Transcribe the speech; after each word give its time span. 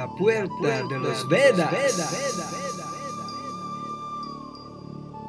La 0.00 0.08
puerta, 0.08 0.88
de, 0.88 0.98
los 0.98 1.28
Vedas. 1.28 1.70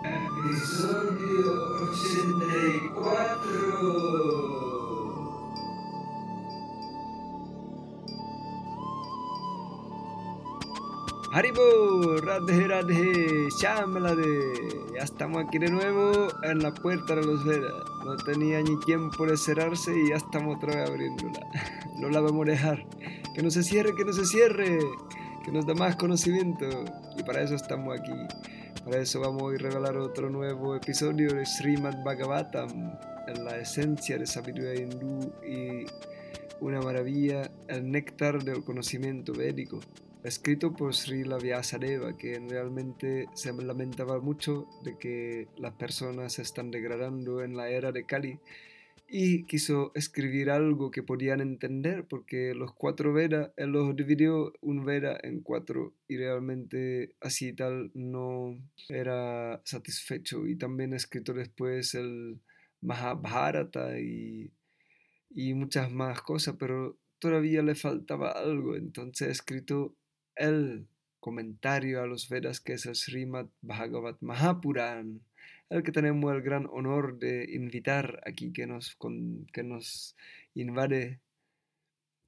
Episodio 0.06 1.52
84. 1.92 3.12
Haribo, 11.34 12.18
Radhe 12.22 12.68
Radhe, 12.70 13.50
Shamalade. 13.50 14.54
Ya 14.96 15.04
estamos 15.04 15.46
aquí 15.46 15.58
de 15.58 15.70
nuevo 15.70 16.30
en 16.44 16.60
la 16.60 16.74
puerta 16.74 17.16
de 17.16 17.26
los 17.26 17.44
Vedas. 17.44 17.74
No 18.06 18.16
tenía 18.16 18.62
ni 18.62 18.80
tiempo 18.80 19.26
de 19.26 19.36
cerrarse 19.36 20.00
y 20.00 20.12
ya 20.12 20.16
estamos 20.16 20.56
otra 20.56 20.78
vez 20.78 20.90
abriéndola. 20.90 21.46
No 22.00 22.08
la 22.10 22.22
vamos 22.22 22.48
a 22.48 22.52
dejar. 22.52 22.86
Que 23.42 23.46
no 23.46 23.50
se 23.50 23.64
cierre, 23.64 23.96
que 23.96 24.06
no 24.06 24.14
se 24.14 24.24
cierre. 24.24 24.78
Que 25.44 25.52
nos 25.52 25.66
da 25.66 25.74
más 25.74 25.96
conocimiento. 25.96 26.86
Y 27.18 27.24
para 27.24 27.42
eso 27.42 27.56
estamos 27.56 28.00
aquí. 28.00 28.12
Para 28.86 29.00
eso 29.00 29.20
vamos 29.20 29.52
a 29.52 29.58
regalar 29.58 29.98
otro 29.98 30.30
nuevo 30.30 30.76
episodio 30.76 31.34
de 31.34 31.44
Srimad 31.44 32.04
Bhagavatam, 32.04 33.00
la 33.44 33.58
esencia 33.58 34.20
de 34.20 34.28
sabiduría 34.28 34.84
hindú 34.84 35.34
y 35.44 35.88
una 36.60 36.82
maravilla, 36.82 37.50
el 37.68 37.90
néctar 37.90 38.44
del 38.44 38.64
conocimiento 38.64 39.34
védico 39.34 39.80
escrito 40.24 40.72
por 40.72 40.94
Sri 40.94 41.24
Vyasadeva, 41.24 42.16
que 42.16 42.40
realmente 42.48 43.28
se 43.34 43.52
lamentaba 43.54 44.20
mucho 44.20 44.68
de 44.84 45.00
que 45.00 45.48
las 45.58 45.74
personas 45.74 46.34
se 46.34 46.44
están 46.44 46.70
degradando 46.70 47.44
en 47.44 47.58
la 47.58 47.70
era 47.70 47.92
de 47.92 48.04
Kali 48.04 48.38
y 49.14 49.44
quiso 49.44 49.92
escribir 49.94 50.50
algo 50.50 50.90
que 50.90 51.04
podían 51.04 51.42
entender 51.42 52.06
porque 52.08 52.56
los 52.56 52.74
cuatro 52.74 53.12
Vedas, 53.12 53.52
él 53.58 53.72
los 53.72 53.94
dividió 53.94 54.54
un 54.62 54.86
Veda 54.86 55.20
en 55.22 55.42
cuatro 55.42 55.94
y 56.08 56.16
realmente 56.16 57.14
así 57.20 57.52
tal 57.52 57.92
no 57.94 58.58
era 58.88 59.62
satisfecho. 59.66 60.48
Y 60.48 60.56
también 60.56 60.94
escrito 60.94 61.34
después 61.34 61.94
el 61.94 62.40
Mahabharata 62.80 64.00
y, 64.00 64.50
y 65.30 65.54
muchas 65.56 65.92
más 65.92 66.22
cosas 66.22 66.56
pero 66.58 66.98
todavía 67.20 67.62
le 67.64 67.76
faltaba 67.76 68.32
algo. 68.32 68.78
Entonces 68.78 69.28
escrito 69.28 69.94
el 70.38 70.88
comentario 71.20 72.02
a 72.02 72.08
los 72.08 72.30
Vedas 72.30 72.62
que 72.62 72.74
es 72.74 72.86
el 72.86 72.96
Srimad 72.96 73.48
Bhagavat 73.62 74.22
Mahapuran, 74.22 75.20
el 75.72 75.84
que 75.84 75.94
tenemos 75.94 76.34
el 76.34 76.42
gran 76.42 76.68
honor 76.70 77.18
de 77.18 77.46
invitar 77.54 78.22
aquí, 78.26 78.52
que 78.52 78.68
nos, 78.68 78.98
que 79.54 79.64
nos 79.64 80.18
invade, 80.54 81.22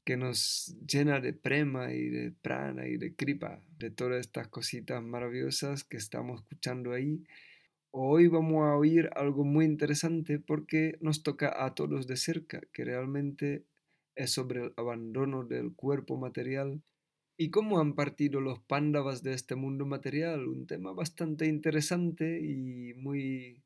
que 0.05 0.15
nos 0.15 0.77
llena 0.87 1.19
de 1.19 1.33
prema 1.33 1.91
y 1.91 2.07
de 2.07 2.31
prana 2.31 2.87
y 2.87 2.95
de 2.95 3.13
kripa, 3.15 3.59
de 3.77 3.91
todas 3.91 4.21
estas 4.21 4.47
cositas 4.47 5.03
maravillosas 5.03 5.83
que 5.83 5.97
estamos 5.97 6.39
escuchando 6.39 6.93
ahí. 6.93 7.21
Hoy 7.91 8.27
vamos 8.27 8.63
a 8.63 8.77
oír 8.77 9.09
algo 9.13 9.43
muy 9.43 9.65
interesante 9.65 10.39
porque 10.39 10.97
nos 11.01 11.21
toca 11.21 11.65
a 11.65 11.75
todos 11.75 12.07
de 12.07 12.15
cerca, 12.15 12.61
que 12.71 12.85
realmente 12.85 13.65
es 14.15 14.31
sobre 14.31 14.61
el 14.61 14.73
abandono 14.77 15.43
del 15.43 15.75
cuerpo 15.75 16.15
material 16.15 16.81
¿Y 17.35 17.49
cómo 17.49 17.79
han 17.79 17.95
partido 17.95 18.41
los 18.41 18.59
pándavas 18.59 19.23
de 19.23 19.33
este 19.33 19.55
mundo 19.55 19.85
material? 19.87 20.47
Un 20.47 20.67
tema 20.67 20.93
bastante 20.93 21.47
interesante 21.47 22.39
y 22.39 22.93
muy, 22.93 23.63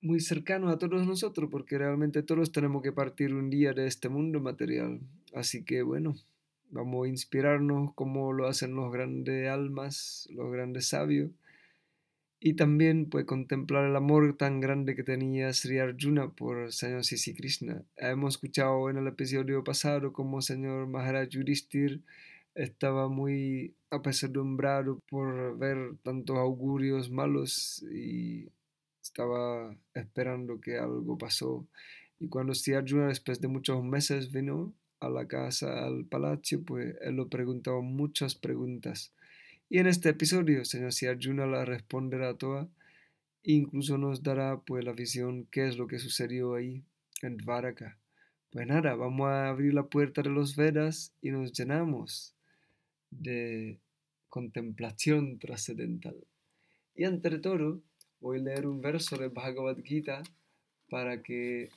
muy 0.00 0.20
cercano 0.20 0.68
a 0.68 0.78
todos 0.78 1.06
nosotros, 1.06 1.50
porque 1.50 1.76
realmente 1.76 2.22
todos 2.22 2.52
tenemos 2.52 2.82
que 2.82 2.92
partir 2.92 3.34
un 3.34 3.50
día 3.50 3.72
de 3.72 3.88
este 3.88 4.08
mundo 4.08 4.40
material. 4.40 5.00
Así 5.34 5.64
que 5.64 5.82
bueno, 5.82 6.14
vamos 6.70 7.06
a 7.06 7.08
inspirarnos 7.08 7.92
como 7.94 8.32
lo 8.32 8.46
hacen 8.46 8.76
los 8.76 8.92
grandes 8.92 9.48
almas, 9.48 10.28
los 10.30 10.52
grandes 10.52 10.86
sabios, 10.86 11.32
y 12.46 12.56
también 12.56 13.08
pues 13.08 13.24
contemplar 13.24 13.86
el 13.86 13.96
amor 13.96 14.36
tan 14.36 14.60
grande 14.60 14.94
que 14.94 15.02
tenía 15.02 15.50
Sri 15.54 15.78
Arjuna 15.78 16.28
por 16.28 16.74
Señor 16.74 17.02
Sisi 17.02 17.32
Krishna. 17.32 17.82
Hemos 17.96 18.34
escuchado 18.34 18.90
en 18.90 18.98
el 18.98 19.06
episodio 19.06 19.64
pasado 19.64 20.12
como 20.12 20.42
Señor 20.42 20.86
Maharaj 20.86 21.30
Yudhishthir 21.30 22.02
estaba 22.54 23.08
muy 23.08 23.74
apesadumbrado 23.88 25.00
por 25.08 25.56
ver 25.56 25.96
tantos 26.02 26.36
augurios 26.36 27.10
malos 27.10 27.82
y 27.90 28.50
estaba 29.00 29.74
esperando 29.94 30.60
que 30.60 30.76
algo 30.76 31.16
pasó. 31.16 31.66
Y 32.20 32.28
cuando 32.28 32.54
Sri 32.54 32.74
Arjuna 32.74 33.06
después 33.06 33.40
de 33.40 33.48
muchos 33.48 33.82
meses 33.82 34.30
vino 34.30 34.74
a 35.00 35.08
la 35.08 35.26
casa, 35.26 35.86
al 35.86 36.04
palacio, 36.04 36.62
pues 36.62 36.94
él 37.00 37.14
lo 37.14 37.30
preguntaba 37.30 37.80
muchas 37.80 38.34
preguntas 38.34 39.14
y 39.74 39.78
en 39.80 39.88
este 39.88 40.10
episodio, 40.10 40.64
señor 40.64 40.92
si 40.92 41.06
Arjuna 41.06 41.46
la 41.46 41.64
responderá 41.64 42.38
toda, 42.38 42.68
incluso 43.42 43.98
nos 43.98 44.22
dará 44.22 44.60
pues 44.60 44.84
la 44.84 44.92
visión 44.92 45.48
qué 45.50 45.66
es 45.66 45.76
lo 45.76 45.88
que 45.88 45.98
sucedió 45.98 46.54
ahí 46.54 46.84
en 47.22 47.38
Dvaraka. 47.38 47.98
Pues 48.52 48.68
nada, 48.68 48.94
vamos 48.94 49.26
a 49.26 49.48
abrir 49.48 49.74
la 49.74 49.88
puerta 49.88 50.22
de 50.22 50.30
los 50.30 50.54
Vedas 50.54 51.12
y 51.20 51.32
nos 51.32 51.52
llenamos 51.52 52.36
de 53.10 53.80
contemplación 54.28 55.40
trascendental. 55.40 56.24
Y 56.94 57.02
entre 57.02 57.40
todo, 57.40 57.82
voy 58.20 58.38
a 58.38 58.42
leer 58.42 58.68
un 58.68 58.80
verso 58.80 59.16
de 59.16 59.26
Bhagavad 59.26 59.78
Gita 59.82 60.22
para 60.88 61.20
que 61.20 61.70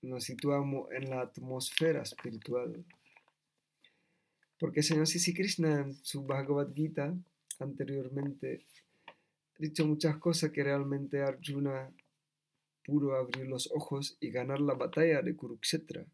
nos 0.00 0.22
situamos 0.22 0.92
en 0.92 1.10
la 1.10 1.22
atmósfera 1.22 2.02
espiritual. 2.02 2.84
Porque 4.58 4.80
el 4.80 4.84
Señor 4.84 5.06
Sisi 5.06 5.32
Krishna 5.34 5.80
en 5.80 5.94
su 6.02 6.24
Bhagavad 6.24 6.72
Gita 6.72 7.14
anteriormente 7.60 8.64
ha 9.06 9.58
dicho 9.58 9.86
muchas 9.86 10.18
cosas 10.18 10.50
que 10.50 10.64
realmente 10.64 11.22
Arjuna 11.22 11.90
pudo 12.84 13.14
abrir 13.14 13.46
los 13.46 13.70
ojos 13.72 14.16
y 14.20 14.30
ganar 14.30 14.60
la 14.60 14.74
batalla 14.74 15.22
de 15.22 15.36
Kurukshetra, 15.36 16.06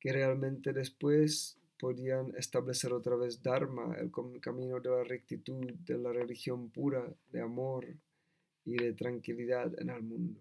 que 0.00 0.12
realmente 0.12 0.72
después 0.72 1.56
podían 1.78 2.34
establecer 2.36 2.92
otra 2.92 3.16
vez 3.16 3.42
Dharma, 3.42 3.96
el 3.98 4.10
camino 4.40 4.80
de 4.80 4.90
la 4.90 5.04
rectitud, 5.04 5.72
de 5.86 5.98
la 5.98 6.12
religión 6.12 6.70
pura, 6.70 7.06
de 7.30 7.40
amor 7.40 7.86
y 8.64 8.76
de 8.76 8.92
tranquilidad 8.92 9.78
en 9.80 9.90
el 9.90 10.02
mundo. 10.02 10.40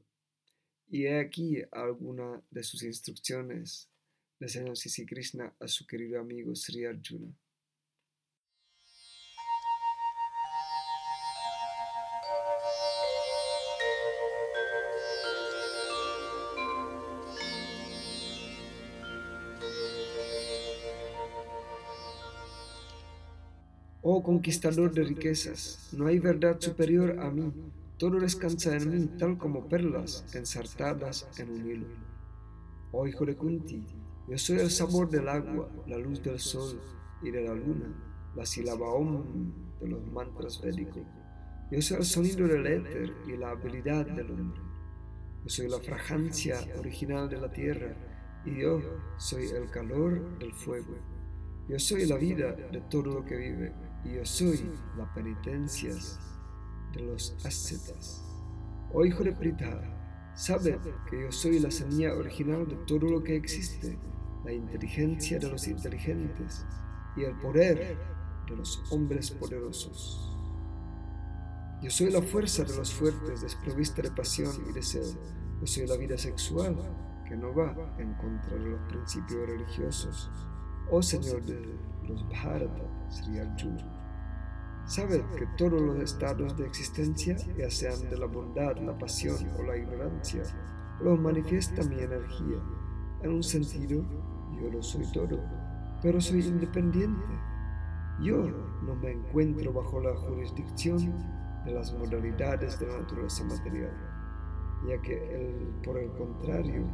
Y 0.89 1.05
he 1.05 1.19
aquí 1.19 1.61
alguna 1.71 2.41
de 2.51 2.63
sus 2.63 2.83
instrucciones 2.83 3.87
le 4.43 4.49
Señor 4.49 4.75
Sisi 4.75 5.05
Krishna 5.05 5.55
a 5.57 5.67
su 5.69 5.87
querido 5.87 6.19
amigo 6.19 6.53
Sri 6.53 6.83
Arjuna. 6.83 7.33
Oh 24.01 24.21
conquistador 24.21 24.93
de 24.93 25.05
riquezas, 25.05 25.87
no 25.93 26.07
hay 26.07 26.19
verdad 26.19 26.59
superior 26.59 27.17
a 27.21 27.31
mí, 27.31 27.49
todo 27.97 28.19
descansa 28.19 28.75
en 28.75 28.89
mí, 28.89 29.07
tal 29.17 29.37
como 29.37 29.69
perlas 29.69 30.25
ensartadas 30.35 31.29
en 31.37 31.49
un 31.49 31.65
hilo. 31.65 31.87
Oh 32.91 33.07
hijo 33.07 33.25
de 33.25 33.37
Kunti, 33.37 33.85
yo 34.25 34.37
soy 34.37 34.59
el 34.59 34.71
sabor 34.71 35.09
del 35.09 35.27
agua, 35.27 35.69
la 35.85 35.97
luz 35.97 36.21
del 36.21 36.39
sol 36.39 36.79
y 37.21 37.29
de 37.29 37.43
la 37.43 37.53
luna, 37.53 37.93
la 38.35 38.45
sílaba 38.45 38.87
om 38.87 39.51
de 39.81 39.87
los 39.89 40.05
mantras 40.13 40.61
védicos. 40.61 41.03
Yo 41.69 41.81
soy 41.81 41.97
el 41.97 42.05
sonido 42.05 42.47
del 42.47 42.65
éter 42.65 43.13
y 43.27 43.35
la 43.35 43.49
habilidad 43.49 44.05
del 44.05 44.31
hombre. 44.31 44.61
Yo 45.43 45.49
soy 45.49 45.67
la 45.67 45.79
fragancia 45.79 46.57
original 46.77 47.27
de 47.27 47.41
la 47.41 47.51
tierra 47.51 47.97
y 48.45 48.61
yo 48.61 48.81
soy 49.17 49.47
el 49.47 49.69
calor 49.69 50.39
del 50.39 50.53
fuego. 50.53 50.95
Yo 51.67 51.77
soy 51.77 52.05
la 52.05 52.15
vida 52.15 52.53
de 52.53 52.79
todo 52.89 53.15
lo 53.15 53.25
que 53.25 53.35
vive 53.35 53.73
y 54.05 54.15
yo 54.15 54.25
soy 54.25 54.69
la 54.97 55.13
penitencia 55.13 55.93
de 56.93 57.01
los 57.01 57.35
ascetas. 57.45 58.23
Oh 58.93 59.03
hijo 59.03 59.21
de 59.21 59.33
Prita, 59.33 59.81
sabe 60.33 60.79
que 61.09 61.23
yo 61.23 61.31
soy 61.31 61.59
la 61.59 61.71
semilla 61.71 62.13
original 62.13 62.65
de 62.65 62.75
todo 62.87 63.09
lo 63.09 63.21
que 63.21 63.35
existe 63.35 63.97
la 64.43 64.51
inteligencia 64.51 65.39
de 65.39 65.49
los 65.49 65.67
inteligentes 65.67 66.65
y 67.15 67.23
el 67.23 67.35
poder 67.39 67.97
de 68.47 68.55
los 68.55 68.83
hombres 68.91 69.31
poderosos. 69.31 70.29
Yo 71.81 71.89
soy 71.89 72.11
la 72.11 72.21
fuerza 72.21 72.63
de 72.63 72.75
los 72.75 72.93
fuertes, 72.93 73.41
desprovista 73.41 74.01
de 74.01 74.11
pasión 74.11 74.51
y 74.69 74.73
deseo. 74.73 75.03
Yo 75.59 75.67
soy 75.67 75.87
la 75.87 75.97
vida 75.97 76.17
sexual 76.17 76.77
que 77.27 77.35
no 77.35 77.53
va 77.53 77.95
en 77.97 78.13
contra 78.13 78.57
de 78.57 78.69
los 78.69 78.79
principios 78.87 79.47
religiosos. 79.47 80.31
Oh 80.89 81.01
Señor 81.01 81.43
de 81.43 81.77
los 82.07 82.27
Bharata, 82.29 83.09
Sri 83.09 83.39
Arjuna. 83.39 84.03
Sabed 84.85 85.23
que 85.37 85.47
todos 85.57 85.81
los 85.81 85.97
estados 85.97 86.57
de 86.57 86.67
existencia, 86.67 87.37
ya 87.57 87.69
sean 87.69 88.09
de 88.09 88.17
la 88.17 88.25
bondad, 88.25 88.77
la 88.79 88.97
pasión 88.97 89.37
o 89.57 89.63
la 89.63 89.77
ignorancia, 89.77 90.43
los 91.01 91.19
manifiesta 91.19 91.83
mi 91.83 91.99
energía. 91.99 92.61
En 93.21 93.31
un 93.31 93.43
sentido, 93.43 94.03
yo 94.61 94.69
lo 94.71 94.81
soy 94.81 95.05
todo. 95.11 95.39
pero 96.01 96.19
soy 96.19 96.41
independiente. 96.45 97.31
Yo 98.19 98.37
no 98.83 98.95
me 98.95 99.11
encuentro 99.11 99.71
bajo 99.71 100.01
la 100.01 100.15
jurisdicción 100.17 101.17
de 101.65 101.71
las 101.71 101.93
modalidades 101.93 102.77
de 102.79 102.87
la 102.87 102.97
naturaleza 102.99 103.43
material, 103.45 103.91
ya 104.87 105.01
que 105.01 105.79
por 105.83 105.97
el 105.97 106.11
contrario, 106.11 106.85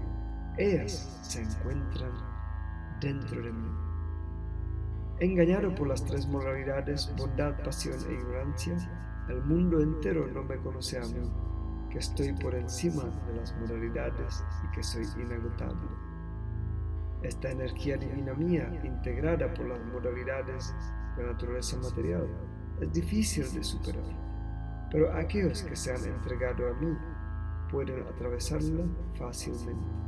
ellas 0.58 1.20
se 1.24 1.42
encuentran 1.42 2.12
dentro 3.02 3.42
de 3.42 3.52
mí. 3.52 3.70
Engañado 5.20 5.74
por 5.74 5.88
las 5.88 6.06
tres 6.06 6.28
moralidades, 6.28 7.12
bondad, 7.18 7.62
pasión 7.64 7.98
e 8.10 8.14
ignorancia, 8.14 8.78
el 9.28 9.44
mundo 9.44 9.82
entero 9.82 10.28
no 10.28 10.44
me 10.44 10.58
conoce 10.58 10.98
a 10.98 11.02
mí, 11.02 11.30
que 11.90 11.98
estoy 11.98 12.32
por 12.34 12.54
encima 12.56 13.04
de 13.28 13.36
las 13.36 13.56
moralidades 13.58 14.44
y 14.64 14.76
que 14.76 14.84
soy 14.84 15.04
inagotable. 15.22 15.90
Esta 17.22 17.52
energía 17.52 17.98
divina 17.98 18.34
mía, 18.34 18.72
integrada 18.84 19.54
por 19.54 19.68
las 19.68 19.80
modalidades 19.88 20.74
de 21.18 21.24
naturaleza 21.24 21.76
material, 21.78 22.26
es 22.80 22.94
difícil 22.94 23.54
de 23.54 23.62
superar, 23.62 24.04
pero 24.90 25.12
aquellos 25.12 25.64
que 25.64 25.76
se 25.76 25.92
han 25.92 26.04
entregado 26.06 26.70
a 26.70 26.74
mí 26.76 26.98
pueden 27.70 28.08
atravesarla 28.08 28.86
fácilmente. 29.18 30.00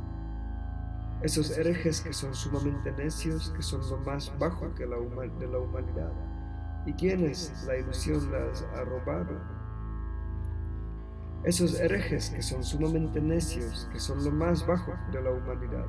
Esos 1.20 1.56
herejes 1.56 2.00
que 2.00 2.14
son 2.14 2.34
sumamente 2.34 2.90
necios, 2.92 3.52
que 3.54 3.62
son 3.62 3.88
lo 3.90 3.98
más 3.98 4.32
bajo 4.38 4.70
de 4.70 4.86
la 4.86 4.96
humanidad, 4.98 6.12
y 6.86 6.94
quienes 6.94 7.62
la 7.66 7.76
ilusión 7.76 8.32
las 8.32 8.62
ha 8.74 8.84
robado. 8.84 9.38
Esos 11.44 11.78
herejes 11.78 12.30
que 12.30 12.40
son 12.40 12.64
sumamente 12.64 13.20
necios, 13.20 13.86
que 13.92 14.00
son 14.00 14.24
lo 14.24 14.30
más 14.30 14.66
bajo 14.66 14.94
de 15.12 15.20
la 15.20 15.30
humanidad, 15.30 15.86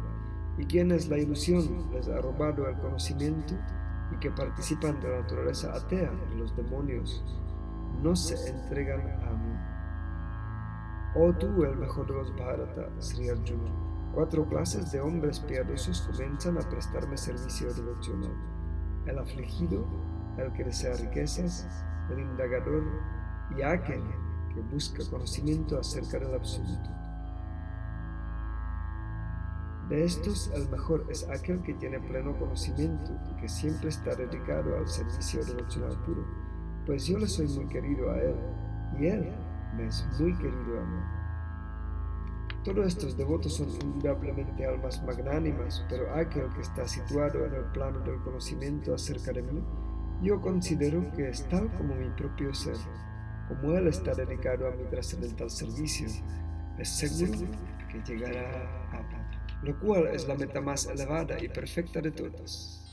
y 0.57 0.65
quienes 0.65 1.07
la 1.07 1.17
ilusión 1.17 1.89
les 1.91 2.07
ha 2.07 2.21
robado 2.21 2.67
el 2.67 2.77
conocimiento 2.77 3.55
y 4.11 4.17
que 4.17 4.31
participan 4.31 4.99
de 4.99 5.09
la 5.09 5.21
naturaleza 5.21 5.73
atea 5.73 6.11
de 6.11 6.35
los 6.35 6.55
demonios, 6.55 7.23
no 8.01 8.15
se 8.15 8.49
entregan 8.49 9.01
a 9.23 9.31
mí. 9.31 9.55
Oh 11.15 11.33
tú, 11.33 11.63
el 11.63 11.77
mejor 11.77 12.07
de 12.07 12.13
los 12.13 12.35
Bharata, 12.35 12.89
Sri 12.99 13.29
Arjuna, 13.29 13.71
Cuatro 14.13 14.47
clases 14.47 14.91
de 14.91 15.01
hombres 15.01 15.39
piadosos 15.39 16.01
comienzan 16.01 16.59
a 16.59 16.69
prestarme 16.69 17.17
servicio 17.17 17.73
devocional. 17.73 18.35
El 19.07 19.17
afligido, 19.17 19.87
el 20.37 20.53
que 20.53 20.65
desea 20.65 20.93
riquezas, 20.93 21.67
el 22.11 22.19
indagador 22.19 22.83
y 23.57 23.63
aquel 23.63 24.03
que 24.53 24.61
busca 24.71 25.03
conocimiento 25.09 25.79
acerca 25.79 26.19
del 26.19 26.35
absoluto. 26.35 26.91
De 29.89 30.05
estos, 30.05 30.49
el 30.55 30.69
mejor 30.69 31.05
es 31.09 31.27
aquel 31.29 31.61
que 31.61 31.73
tiene 31.73 31.99
pleno 31.99 32.37
conocimiento 32.37 33.11
que 33.39 33.49
siempre 33.49 33.89
está 33.89 34.15
dedicado 34.15 34.77
al 34.77 34.87
servicio 34.87 35.43
devocional 35.43 35.97
puro, 36.03 36.25
pues 36.85 37.05
yo 37.05 37.17
le 37.17 37.27
soy 37.27 37.47
muy 37.49 37.67
querido 37.67 38.09
a 38.11 38.17
él 38.19 38.35
y 38.97 39.07
él 39.07 39.29
me 39.75 39.87
es 39.87 40.05
muy 40.19 40.33
querido 40.37 40.79
a 40.79 40.85
mí. 40.85 41.01
Todos 42.63 42.87
estos 42.87 43.17
devotos 43.17 43.55
son 43.55 43.67
indudablemente 43.69 44.65
almas 44.65 45.03
magnánimas, 45.03 45.85
pero 45.89 46.13
aquel 46.15 46.47
que 46.53 46.61
está 46.61 46.87
situado 46.87 47.45
en 47.45 47.53
el 47.53 47.65
plano 47.73 47.99
del 47.99 48.21
conocimiento 48.21 48.93
acerca 48.93 49.33
de 49.33 49.41
mí, 49.41 49.61
yo 50.21 50.39
considero 50.39 51.11
que 51.11 51.27
es 51.27 51.45
tal 51.49 51.69
como 51.73 51.93
mi 51.95 52.09
propio 52.11 52.53
ser. 52.53 52.77
Como 53.49 53.73
él 53.73 53.87
está 53.87 54.13
dedicado 54.13 54.67
a 54.67 54.71
mi 54.71 54.85
trascendental 54.85 55.49
servicio, 55.49 56.07
es 56.77 56.89
seguro 56.89 57.47
que 57.91 58.01
llegará 58.01 58.82
lo 59.63 59.79
cual 59.79 60.07
es 60.07 60.27
la 60.27 60.35
meta 60.35 60.61
más 60.61 60.85
elevada 60.87 61.41
y 61.41 61.47
perfecta 61.47 62.01
de 62.01 62.11
todas. 62.11 62.83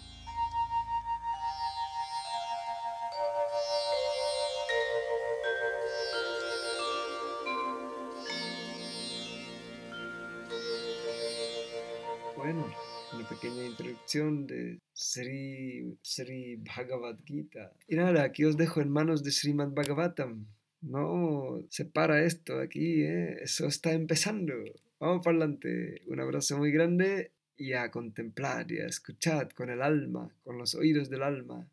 bueno, 12.37 12.67
una 13.12 13.28
pequeña 13.28 13.64
introducción 13.67 14.46
de 14.46 14.81
Sri, 14.94 15.99
Sri 16.02 16.56
Bhagavad 16.56 17.19
Gita. 17.25 17.72
Y 17.87 17.96
nada, 17.96 18.22
aquí 18.22 18.46
os 18.46 18.56
dejo 18.56 18.81
en 18.81 18.90
manos 18.90 19.22
de 19.22 19.31
Srimad 19.31 19.69
Bhagavatam. 19.69 20.46
No 20.82 21.62
se 21.69 21.85
para 21.85 22.25
esto 22.25 22.59
aquí, 22.59 23.03
¿eh? 23.03 23.38
eso 23.43 23.67
está 23.67 23.93
empezando. 23.93 24.55
Vamos 24.99 25.25
para 25.25 25.37
adelante. 25.37 26.03
Un 26.06 26.21
abrazo 26.21 26.59
muy 26.59 26.73
grande 26.73 27.32
y 27.56 27.75
a 27.75 27.91
contemplar 27.91 28.71
y 28.73 28.79
a 28.79 28.87
escuchar 28.87 29.55
con 29.55 29.71
el 29.71 29.82
alma, 29.82 30.35
con 30.43 30.56
los 30.56 30.75
oídos 30.75 31.11
del 31.11 31.23
alma, 31.23 31.69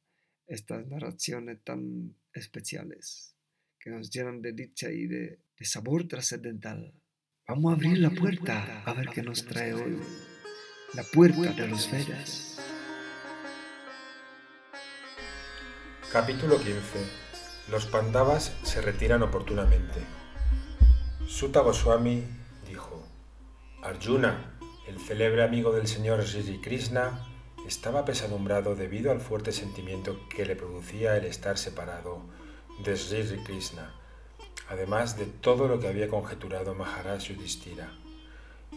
estas 0.47 0.85
narraciones 0.87 1.59
tan 1.63 2.13
especiales 2.33 3.33
que 3.79 3.89
nos 3.89 4.09
llenan 4.09 4.41
de 4.41 4.51
dicha 4.51 4.91
y 4.91 5.07
de, 5.07 5.39
de 5.57 5.65
sabor 5.65 6.07
trascendental. 6.07 6.93
Vamos 7.47 7.71
a 7.71 7.75
abrir 7.75 7.99
la 7.99 8.09
puerta 8.09 8.83
a 8.83 8.93
ver 8.93 9.07
qué 9.13 9.23
nos 9.23 9.45
trae 9.45 9.73
hoy 9.73 9.97
la 10.93 11.03
puerta 11.03 11.53
de 11.53 11.67
los 11.67 11.91
Vedas. 11.91 12.59
Capítulo 16.11 16.57
15. 16.57 17.26
Los 17.69 17.85
Pandavas 17.85 18.55
se 18.63 18.81
retiran 18.81 19.23
oportunamente. 19.23 19.99
Sutta 21.27 21.59
Goswami 21.59 22.23
dijo: 22.65 23.03
Arjuna, 23.83 24.57
el 24.87 24.97
célebre 25.01 25.43
amigo 25.43 25.73
del 25.73 25.85
señor 25.85 26.25
Sri 26.25 26.61
Krishna, 26.61 27.27
estaba 27.67 28.05
pesadumbrado 28.05 28.75
debido 28.75 29.11
al 29.11 29.19
fuerte 29.19 29.51
sentimiento 29.51 30.17
que 30.29 30.45
le 30.45 30.55
producía 30.55 31.17
el 31.17 31.25
estar 31.25 31.57
separado 31.57 32.21
de 32.85 32.95
Sri 32.95 33.43
Krishna, 33.43 33.93
además 34.69 35.17
de 35.17 35.25
todo 35.25 35.67
lo 35.67 35.81
que 35.81 35.89
había 35.89 36.07
conjeturado 36.07 36.73
Maharaj 36.73 37.23
Yudhishthira. 37.23 37.91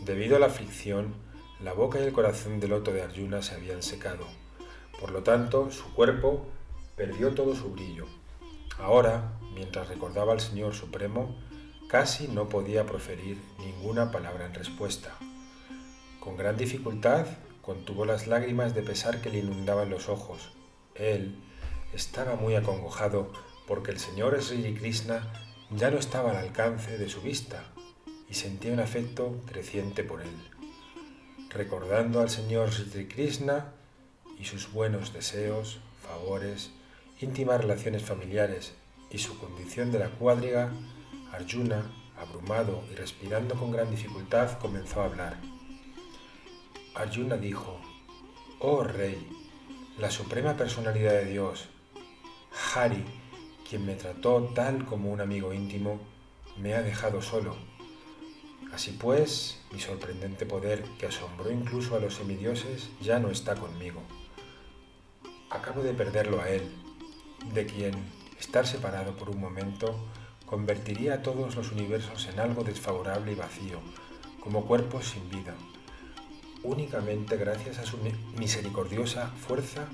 Debido 0.04 0.34
a 0.34 0.40
la 0.40 0.46
aflicción, 0.46 1.14
la 1.62 1.74
boca 1.74 2.00
y 2.00 2.02
el 2.02 2.12
corazón 2.12 2.58
del 2.58 2.70
loto 2.70 2.92
de 2.92 3.02
Arjuna 3.02 3.40
se 3.40 3.54
habían 3.54 3.84
secado. 3.84 4.26
Por 4.98 5.12
lo 5.12 5.22
tanto, 5.22 5.70
su 5.70 5.94
cuerpo 5.94 6.48
perdió 6.96 7.34
todo 7.34 7.54
su 7.54 7.70
brillo. 7.70 8.06
Ahora, 8.82 9.38
mientras 9.54 9.88
recordaba 9.88 10.32
al 10.32 10.40
Señor 10.40 10.74
Supremo, 10.74 11.36
casi 11.88 12.28
no 12.28 12.48
podía 12.48 12.86
proferir 12.86 13.40
ninguna 13.58 14.10
palabra 14.10 14.46
en 14.46 14.54
respuesta. 14.54 15.16
Con 16.20 16.36
gran 16.36 16.56
dificultad 16.56 17.26
contuvo 17.62 18.04
las 18.04 18.26
lágrimas 18.26 18.74
de 18.74 18.82
pesar 18.82 19.20
que 19.20 19.30
le 19.30 19.38
inundaban 19.38 19.90
los 19.90 20.08
ojos. 20.08 20.52
Él 20.94 21.42
estaba 21.92 22.36
muy 22.36 22.54
acongojado 22.54 23.32
porque 23.66 23.90
el 23.90 23.98
señor 23.98 24.40
Sri 24.42 24.74
Krishna 24.74 25.32
ya 25.70 25.90
no 25.90 25.98
estaba 25.98 26.30
al 26.30 26.36
alcance 26.36 26.98
de 26.98 27.08
su 27.08 27.20
vista 27.20 27.64
y 28.28 28.34
sentía 28.34 28.72
un 28.72 28.80
afecto 28.80 29.40
creciente 29.46 30.04
por 30.04 30.22
él 30.22 30.50
recordando 31.50 32.20
al 32.20 32.30
Señor 32.30 32.72
Sri 32.72 33.06
Krishna 33.06 33.72
y 34.38 34.44
sus 34.44 34.72
buenos 34.72 35.12
deseos, 35.12 35.80
favores, 36.00 36.70
íntimas 37.20 37.60
relaciones 37.60 38.02
familiares 38.02 38.74
y 39.10 39.18
su 39.18 39.38
condición 39.38 39.92
de 39.92 39.98
la 39.98 40.10
cuadriga, 40.10 40.72
Arjuna, 41.32 41.90
abrumado 42.18 42.84
y 42.90 42.94
respirando 42.94 43.54
con 43.54 43.70
gran 43.70 43.90
dificultad, 43.90 44.58
comenzó 44.58 45.02
a 45.02 45.06
hablar. 45.06 45.36
Arjuna 46.94 47.36
dijo, 47.36 47.80
Oh 48.58 48.84
Rey, 48.84 49.28
la 49.98 50.10
suprema 50.10 50.56
personalidad 50.56 51.12
de 51.12 51.26
Dios, 51.26 51.68
Hari, 52.74 53.04
quien 53.68 53.86
me 53.86 53.94
trató 53.94 54.50
tal 54.54 54.84
como 54.84 55.10
un 55.10 55.20
amigo 55.20 55.52
íntimo, 55.52 56.00
me 56.58 56.74
ha 56.74 56.82
dejado 56.82 57.22
solo 57.22 57.56
Así 58.72 58.92
pues, 58.92 59.58
mi 59.72 59.80
sorprendente 59.80 60.46
poder, 60.46 60.84
que 60.98 61.06
asombró 61.06 61.50
incluso 61.50 61.96
a 61.96 62.00
los 62.00 62.14
semidioses, 62.14 62.88
ya 63.00 63.18
no 63.18 63.30
está 63.30 63.56
conmigo. 63.56 64.00
Acabo 65.50 65.82
de 65.82 65.92
perderlo 65.92 66.40
a 66.40 66.48
él, 66.48 66.70
de 67.54 67.66
quien 67.66 67.94
estar 68.38 68.66
separado 68.66 69.16
por 69.16 69.30
un 69.30 69.40
momento 69.40 69.94
convertiría 70.46 71.14
a 71.14 71.22
todos 71.22 71.56
los 71.56 71.72
universos 71.72 72.28
en 72.32 72.40
algo 72.40 72.64
desfavorable 72.64 73.32
y 73.32 73.36
vacío, 73.36 73.80
como 74.40 74.66
cuerpos 74.66 75.06
sin 75.06 75.28
vida. 75.30 75.54
Únicamente 76.62 77.36
gracias 77.36 77.78
a 77.78 77.86
su 77.86 77.98
misericordiosa 78.36 79.28
fuerza 79.28 79.86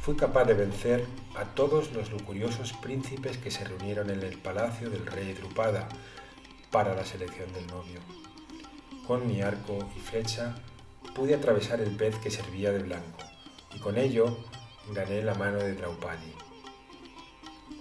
fui 0.00 0.16
capaz 0.16 0.44
de 0.44 0.54
vencer 0.54 1.04
a 1.36 1.44
todos 1.44 1.92
los 1.92 2.10
lujuriosos 2.10 2.72
príncipes 2.72 3.36
que 3.38 3.50
se 3.50 3.64
reunieron 3.64 4.10
en 4.10 4.22
el 4.22 4.38
palacio 4.38 4.90
del 4.90 5.06
rey 5.06 5.34
Drupada 5.34 5.88
para 6.70 6.94
la 6.94 7.04
selección 7.04 7.52
del 7.52 7.66
novio. 7.66 8.00
Con 9.06 9.26
mi 9.28 9.42
arco 9.42 9.78
y 9.96 10.00
flecha 10.00 10.54
pude 11.14 11.34
atravesar 11.34 11.80
el 11.80 11.94
pez 11.96 12.16
que 12.16 12.30
servía 12.30 12.72
de 12.72 12.82
blanco 12.82 13.18
y 13.74 13.78
con 13.78 13.98
ello 13.98 14.38
gané 14.92 15.22
la 15.22 15.34
mano 15.34 15.58
de 15.58 15.74
Draupadi. 15.74 16.47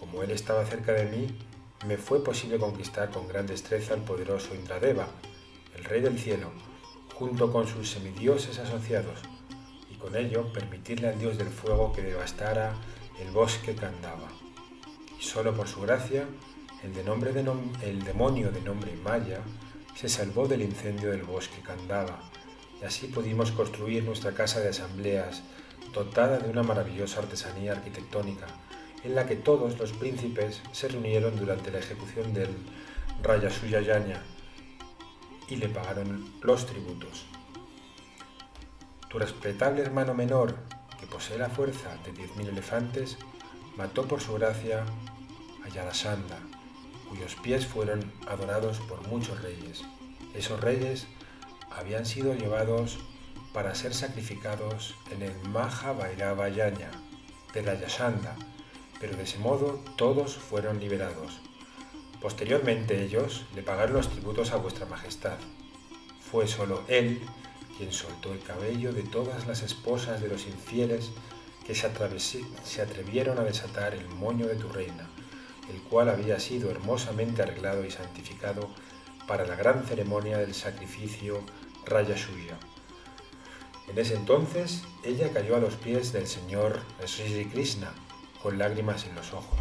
Como 0.10 0.24
él 0.24 0.32
estaba 0.32 0.66
cerca 0.66 0.94
de 0.94 1.06
mí, 1.06 1.28
me 1.86 1.98
fue 1.98 2.24
posible 2.24 2.58
conquistar 2.58 3.12
con 3.12 3.28
gran 3.28 3.46
destreza 3.46 3.94
al 3.94 4.04
poderoso 4.04 4.56
Indradeva, 4.56 5.08
el 5.76 5.84
rey 5.84 6.02
del 6.02 6.18
cielo, 6.18 6.52
junto 7.14 7.52
con 7.52 7.68
sus 7.68 7.90
semidioses 7.90 8.58
asociados, 8.58 9.20
y 9.92 9.96
con 9.96 10.16
ello 10.16 10.52
permitirle 10.54 11.10
al 11.10 11.20
dios 11.20 11.38
del 11.38 11.50
fuego 11.50 11.92
que 11.92 12.02
devastara 12.02 12.74
el 13.20 13.32
bosque 13.32 13.76
que 13.76 13.86
andaba. 13.86 14.30
Y 15.20 15.24
solo 15.24 15.54
por 15.54 15.68
su 15.68 15.82
gracia, 15.82 16.26
el, 16.84 16.94
el 17.82 18.04
demonio 18.04 18.52
de 18.52 18.62
nombre 18.62 18.96
Maya 19.04 19.42
se 19.96 20.08
salvó 20.08 20.48
del 20.48 20.62
incendio 20.62 21.12
del 21.12 21.24
bosque 21.24 21.62
que 21.62 21.72
andaba, 21.72 22.20
y 22.82 22.86
así 22.86 23.08
pudimos 23.08 23.52
construir 23.52 24.04
nuestra 24.04 24.32
casa 24.32 24.62
de 24.62 24.70
asambleas, 24.70 25.44
dotada 25.94 26.38
de 26.40 26.50
una 26.50 26.64
maravillosa 26.64 27.20
artesanía 27.20 27.74
arquitectónica, 27.74 28.48
en 29.08 29.16
la 29.16 29.26
que 29.26 29.38
todos 29.38 29.80
los 29.80 29.94
príncipes 29.94 30.62
se 30.74 30.90
reunieron 30.90 31.38
durante 31.38 31.72
la 31.72 31.80
ejecución 31.80 32.34
del 32.34 32.50
Raya 33.24 33.50
Suyayanya 33.50 34.22
y 35.48 35.56
le 35.56 35.70
pagaron 35.70 36.30
los 36.42 36.66
tributos. 36.66 37.26
Tu 39.10 39.18
respetable 39.18 39.82
hermano 39.82 40.14
menor, 40.14 40.56
que 41.00 41.08
posee 41.08 41.38
la 41.38 41.50
fuerza 41.50 41.96
de 42.04 42.14
10.000 42.14 42.50
elefantes, 42.50 43.18
mató 43.78 44.06
por 44.06 44.20
su 44.20 44.34
gracia 44.34 44.84
a 45.64 45.70
Yarasanda, 45.70 46.40
cuyos 47.08 47.36
pies 47.36 47.66
fueron 47.66 48.12
adorados 48.28 48.80
por 48.82 49.08
muchos 49.08 49.42
reyes. 49.42 49.84
Esos 50.36 50.60
reyes 50.60 51.08
habían 51.72 52.06
sido 52.06 52.36
llevados 52.36 53.00
para 53.54 53.74
ser 53.74 53.94
sacrificados 53.94 54.96
en 55.12 55.22
el 55.22 55.34
Maha 55.48 55.96
Yaña 56.50 56.92
de 57.54 57.62
la 57.64 57.76
pero 59.00 59.16
de 59.16 59.24
ese 59.24 59.38
modo 59.39 59.80
todos 59.96 60.36
fueron 60.36 60.80
liberados. 60.80 61.39
Posteriormente 62.22 63.04
ellos 63.04 63.46
le 63.56 63.62
pagaron 63.62 63.96
los 63.96 64.10
tributos 64.10 64.51
a 64.51 64.58
vuestra 64.58 64.86
majestad. 64.86 65.38
Fue 66.32 66.48
solo 66.48 66.84
él 66.88 67.22
quien 67.77 67.92
soltó 67.92 68.34
el 68.34 68.42
cabello 68.42 68.92
de 68.92 69.04
todas 69.04 69.46
las 69.48 69.62
esposas 69.62 70.20
de 70.20 70.27
los 70.27 70.48
infieles 70.48 71.12
que 71.66 71.75
se, 71.75 71.92
se 72.63 72.82
atrevieron 72.82 73.38
a 73.38 73.44
desatar 73.44 73.94
el 73.94 74.08
moño 74.10 74.48
de 74.48 74.56
tu 74.56 74.70
reina, 74.70 75.08
el 75.72 75.82
cual 75.84 76.10
había 76.10 76.39
sido 76.39 76.72
hermosamente 76.72 77.44
arreglado 77.44 77.86
y 77.86 77.92
santificado 77.92 78.70
para 79.27 79.46
la 79.46 79.56
gran 79.56 79.86
ceremonia 79.86 80.38
del 80.38 80.56
sacrificio 80.56 81.42
Raya 81.86 82.18
Suya. 82.18 82.58
En 83.88 83.98
ese 84.00 84.16
entonces 84.16 84.84
ella 85.04 85.32
cayó 85.32 85.56
a 85.56 85.60
los 85.60 85.75
pies 85.75 86.12
del 86.12 86.27
señor 86.27 86.82
Sri 87.06 87.46
Krishna 87.46 87.94
con 88.41 88.58
lágrimas 88.58 89.06
en 89.06 89.15
los 89.15 89.34
ojos. 89.34 89.60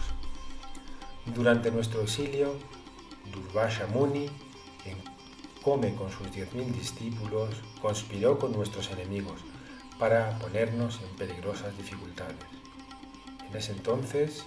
Durante 1.35 1.71
nuestro 1.71 2.03
exilio, 2.03 2.55
Durvasha 3.33 3.87
Muni, 3.89 4.27
en 4.85 4.97
come 5.63 5.95
con 5.97 6.13
sus 6.13 6.31
diez 6.31 6.53
mil 6.55 6.73
discípulos, 6.73 7.51
conspiró 7.83 8.39
con 8.39 8.53
nuestros 8.53 8.91
enemigos 8.91 9.41
para 9.99 10.39
ponernos 10.39 11.01
en 11.03 11.17
peligrosas 11.17 11.77
dificultades. 11.77 12.37
En 13.49 13.57
ese 13.57 13.73
entonces, 13.73 14.45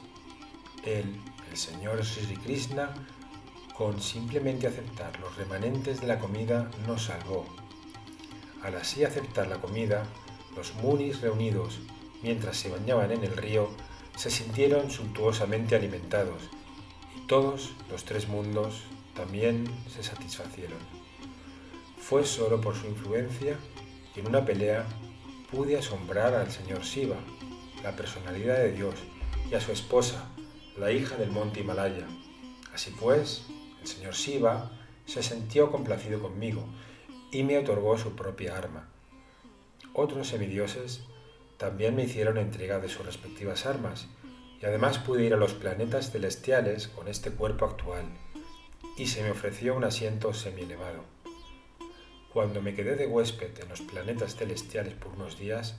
el 0.85 1.19
señor 1.53 2.05
Sri 2.05 2.37
Krishna, 2.37 2.93
con 3.75 4.01
simplemente 4.01 4.67
aceptar 4.67 5.19
los 5.19 5.35
remanentes 5.35 5.99
de 5.99 6.07
la 6.07 6.19
comida, 6.19 6.69
nos 6.87 7.05
salvó. 7.05 7.45
Al 8.61 8.75
así 8.75 9.03
aceptar 9.03 9.47
la 9.47 9.57
comida, 9.57 10.05
los 10.55 10.73
munis 10.75 11.21
reunidos 11.21 11.79
mientras 12.21 12.57
se 12.57 12.69
bañaban 12.69 13.11
en 13.11 13.23
el 13.23 13.35
río 13.35 13.69
se 14.19 14.29
sintieron 14.29 14.91
suntuosamente 14.91 15.77
alimentados 15.77 16.41
y 17.15 17.25
todos 17.25 17.71
los 17.89 18.03
tres 18.03 18.27
mundos 18.27 18.81
también 19.15 19.63
se 19.87 20.03
satisfacieron. 20.03 20.77
Fue 21.97 22.25
solo 22.25 22.59
por 22.59 22.75
su 22.75 22.87
influencia 22.87 23.55
que 24.13 24.19
en 24.19 24.27
una 24.27 24.43
pelea 24.43 24.85
pude 25.49 25.77
asombrar 25.77 26.35
al 26.35 26.51
señor 26.51 26.81
Shiva, 26.81 27.15
la 27.81 27.95
personalidad 27.95 28.57
de 28.57 28.73
Dios, 28.73 28.95
y 29.49 29.55
a 29.55 29.61
su 29.61 29.71
esposa, 29.71 30.27
la 30.77 30.91
hija 30.91 31.15
del 31.15 31.31
monte 31.31 31.61
Himalaya. 31.61 32.05
Así 32.73 32.93
pues, 32.99 33.45
el 33.79 33.87
señor 33.87 34.15
Shiva 34.15 34.69
se 35.05 35.23
sintió 35.23 35.71
complacido 35.71 36.21
conmigo 36.21 36.65
y 37.31 37.43
me 37.43 37.57
otorgó 37.57 37.97
su 37.97 38.17
propia 38.17 38.57
arma. 38.57 38.89
Otros 39.93 40.27
semidioses 40.27 41.03
también 41.59 41.93
me 41.93 42.05
hicieron 42.05 42.37
entrega 42.37 42.79
de 42.79 42.87
sus 42.87 43.05
respectivas 43.05 43.65
armas, 43.65 44.07
y 44.61 44.65
además 44.65 44.97
pude 44.97 45.25
ir 45.25 45.33
a 45.33 45.37
los 45.37 45.53
planetas 45.53 46.09
celestiales 46.09 46.87
con 46.87 47.09
este 47.09 47.31
cuerpo 47.31 47.65
actual, 47.65 48.05
y 48.97 49.07
se 49.07 49.21
me 49.23 49.31
ofreció 49.31 49.75
un 49.75 49.83
asiento 49.83 50.33
semi-elevado. 50.33 51.03
Cuando 52.31 52.61
me 52.61 52.73
quedé 52.75 52.95
de 52.95 53.07
huésped 53.07 53.59
en 53.59 53.67
los 53.67 53.81
planetas 53.81 54.37
celestiales 54.37 54.93
por 54.93 55.11
unos 55.11 55.37
días, 55.37 55.75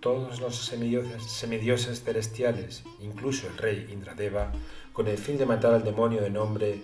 todos 0.00 0.40
los 0.40 0.56
semidioses, 0.56 2.02
celestiales, 2.02 2.82
incluso 3.00 3.46
el 3.46 3.58
rey 3.58 3.88
Indradeva, 3.92 4.52
con 4.94 5.06
el 5.06 5.18
fin 5.18 5.36
de 5.36 5.44
matar 5.44 5.74
al 5.74 5.84
demonio 5.84 6.22
de 6.22 6.30
nombre 6.30 6.80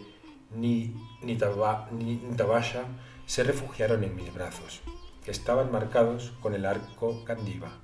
Nitabasha, 1.23 2.85
se 3.25 3.45
refugiaron 3.45 4.05
en 4.05 4.15
mis 4.15 4.35
brazos, 4.35 4.83
que 5.25 5.31
estaban 5.31 5.73
marcados 5.73 6.33
con 6.43 6.55
el 6.55 6.67
arco 6.67 7.25
Candiva. 7.25 7.81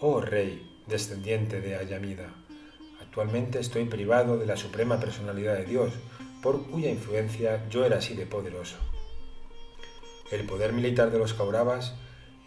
Oh 0.00 0.20
rey, 0.20 0.64
descendiente 0.86 1.60
de 1.60 1.74
Ayamida, 1.74 2.32
actualmente 3.02 3.58
estoy 3.58 3.84
privado 3.86 4.38
de 4.38 4.46
la 4.46 4.56
suprema 4.56 5.00
personalidad 5.00 5.56
de 5.56 5.64
Dios, 5.64 5.92
por 6.40 6.64
cuya 6.68 6.88
influencia 6.88 7.68
yo 7.68 7.84
era 7.84 7.98
así 7.98 8.14
de 8.14 8.24
poderoso. 8.24 8.76
El 10.30 10.46
poder 10.46 10.72
militar 10.72 11.10
de 11.10 11.18
los 11.18 11.34
Kauravas 11.34 11.94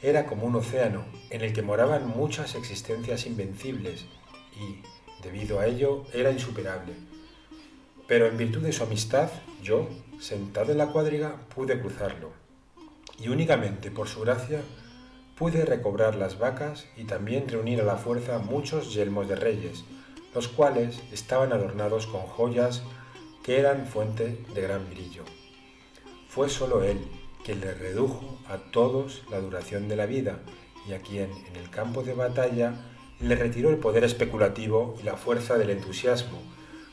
era 0.01 0.27
como 0.27 0.45
un 0.45 0.55
océano 0.55 1.03
en 1.29 1.41
el 1.41 1.51
que 1.51 1.61
moraban 1.61 2.07
muchas 2.07 2.55
existencias 2.55 3.25
invencibles 3.25 4.05
y, 4.55 4.81
debido 5.21 5.59
a 5.59 5.67
ello, 5.67 6.05
era 6.13 6.31
insuperable. 6.31 6.93
Pero 8.07 8.27
en 8.27 8.37
virtud 8.37 8.61
de 8.61 8.71
su 8.71 8.83
amistad, 8.83 9.29
yo, 9.61 9.89
sentado 10.21 10.71
en 10.71 10.77
la 10.77 10.87
cuadriga, 10.87 11.35
pude 11.53 11.81
cruzarlo. 11.81 12.31
Y 13.19 13.27
únicamente 13.27 13.91
por 13.91 14.07
su 14.07 14.21
gracia 14.21 14.61
pude 15.41 15.65
recobrar 15.65 16.13
las 16.13 16.37
vacas 16.37 16.85
y 16.95 17.05
también 17.05 17.49
reunir 17.49 17.81
a 17.81 17.83
la 17.83 17.97
fuerza 17.97 18.37
muchos 18.37 18.93
yelmos 18.93 19.27
de 19.27 19.35
reyes, 19.35 19.83
los 20.35 20.47
cuales 20.47 21.01
estaban 21.11 21.51
adornados 21.51 22.05
con 22.05 22.21
joyas 22.21 22.83
que 23.41 23.57
eran 23.57 23.87
fuente 23.87 24.45
de 24.53 24.61
gran 24.61 24.87
brillo. 24.87 25.23
Fue 26.29 26.47
solo 26.47 26.83
él 26.83 26.99
quien 27.43 27.59
le 27.59 27.73
redujo 27.73 28.37
a 28.47 28.57
todos 28.57 29.23
la 29.31 29.39
duración 29.39 29.87
de 29.87 29.95
la 29.95 30.05
vida 30.05 30.37
y 30.87 30.93
a 30.93 31.01
quien 31.01 31.31
en 31.31 31.55
el 31.55 31.71
campo 31.71 32.03
de 32.03 32.13
batalla 32.13 32.75
le 33.19 33.35
retiró 33.35 33.71
el 33.71 33.77
poder 33.77 34.03
especulativo 34.03 34.95
y 35.01 35.05
la 35.05 35.17
fuerza 35.17 35.57
del 35.57 35.71
entusiasmo 35.71 36.37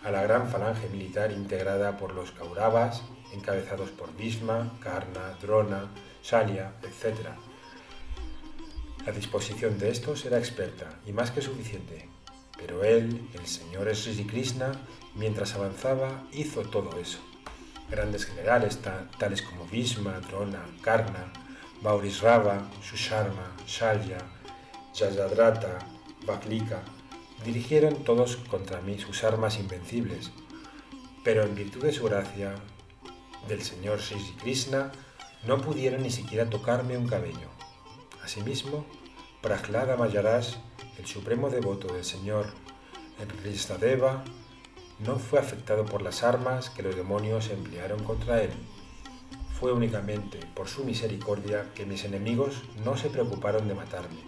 a 0.02 0.10
la 0.10 0.22
gran 0.22 0.48
falange 0.48 0.88
militar 0.88 1.32
integrada 1.32 1.98
por 1.98 2.14
los 2.14 2.30
Kauravas, 2.30 3.02
encabezados 3.34 3.90
por 3.90 4.16
Bhisma, 4.16 4.78
Karna, 4.80 5.36
Drona, 5.38 5.90
Shalia, 6.22 6.72
etc. 6.82 7.28
La 9.08 9.14
disposición 9.14 9.78
de 9.78 9.90
estos 9.90 10.26
era 10.26 10.36
experta 10.36 11.00
y 11.06 11.14
más 11.14 11.30
que 11.30 11.40
suficiente, 11.40 12.10
pero 12.58 12.84
él, 12.84 13.26
el 13.32 13.46
señor 13.46 13.88
Sri 13.96 14.26
Krishna, 14.26 14.72
mientras 15.14 15.54
avanzaba, 15.54 16.28
hizo 16.30 16.60
todo 16.60 17.00
eso. 17.00 17.18
Grandes 17.90 18.26
generales 18.26 18.80
tales 19.18 19.40
como 19.40 19.64
Bhisma, 19.64 20.20
Drona, 20.20 20.62
Karna, 20.82 21.32
Baurisrava, 21.80 22.70
Susharma, 22.82 23.56
Shalya, 23.66 24.18
Jayadrata, 24.94 25.78
Vaklika, 26.26 26.82
dirigieron 27.46 28.04
todos 28.04 28.36
contra 28.36 28.82
mí 28.82 28.98
sus 28.98 29.24
armas 29.24 29.58
invencibles, 29.58 30.32
pero 31.24 31.44
en 31.44 31.54
virtud 31.54 31.84
de 31.84 31.94
su 31.94 32.04
gracia, 32.04 32.56
del 33.48 33.62
señor 33.62 34.02
Sri 34.02 34.20
Krishna, 34.42 34.92
no 35.46 35.62
pudieron 35.62 36.02
ni 36.02 36.10
siquiera 36.10 36.50
tocarme 36.50 36.98
un 36.98 37.08
cabello. 37.08 37.48
Asimismo, 38.22 38.84
Prahlada 39.48 39.96
Mayaras, 39.96 40.58
el 40.98 41.06
supremo 41.06 41.48
devoto 41.48 41.90
del 41.90 42.04
señor 42.04 42.48
Enrisadeva, 43.18 44.22
no 44.98 45.18
fue 45.18 45.38
afectado 45.38 45.86
por 45.86 46.02
las 46.02 46.22
armas 46.22 46.68
que 46.68 46.82
los 46.82 46.94
demonios 46.94 47.48
emplearon 47.48 48.04
contra 48.04 48.42
él. 48.42 48.50
Fue 49.58 49.72
únicamente 49.72 50.38
por 50.54 50.68
su 50.68 50.84
misericordia 50.84 51.64
que 51.74 51.86
mis 51.86 52.04
enemigos 52.04 52.62
no 52.84 52.98
se 52.98 53.08
preocuparon 53.08 53.66
de 53.68 53.74
matarme, 53.74 54.20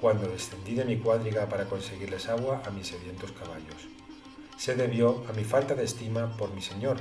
cuando 0.00 0.28
descendí 0.28 0.76
de 0.76 0.84
mi 0.84 0.96
cuadriga 0.98 1.48
para 1.48 1.64
conseguirles 1.64 2.28
agua 2.28 2.62
a 2.64 2.70
mis 2.70 2.86
sedientos 2.86 3.32
caballos. 3.32 3.88
Se 4.56 4.76
debió 4.76 5.24
a 5.28 5.32
mi 5.32 5.42
falta 5.42 5.74
de 5.74 5.82
estima 5.82 6.36
por 6.36 6.54
mi 6.54 6.62
Señor, 6.62 6.98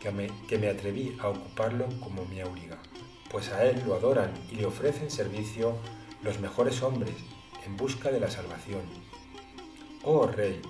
que 0.00 0.12
me, 0.12 0.28
que 0.48 0.56
me 0.56 0.70
atreví 0.70 1.14
a 1.20 1.28
ocuparlo 1.28 1.84
como 2.02 2.24
mi 2.24 2.40
auriga, 2.40 2.78
pues 3.30 3.52
a 3.52 3.64
él 3.64 3.82
lo 3.86 3.96
adoran 3.96 4.32
y 4.50 4.54
le 4.54 4.64
ofrecen 4.64 5.10
servicio 5.10 5.76
los 6.22 6.38
mejores 6.40 6.82
hombres 6.82 7.14
en 7.64 7.76
busca 7.76 8.10
de 8.10 8.20
la 8.20 8.30
salvación. 8.30 8.82
Oh 10.04 10.26
Rey, 10.26 10.60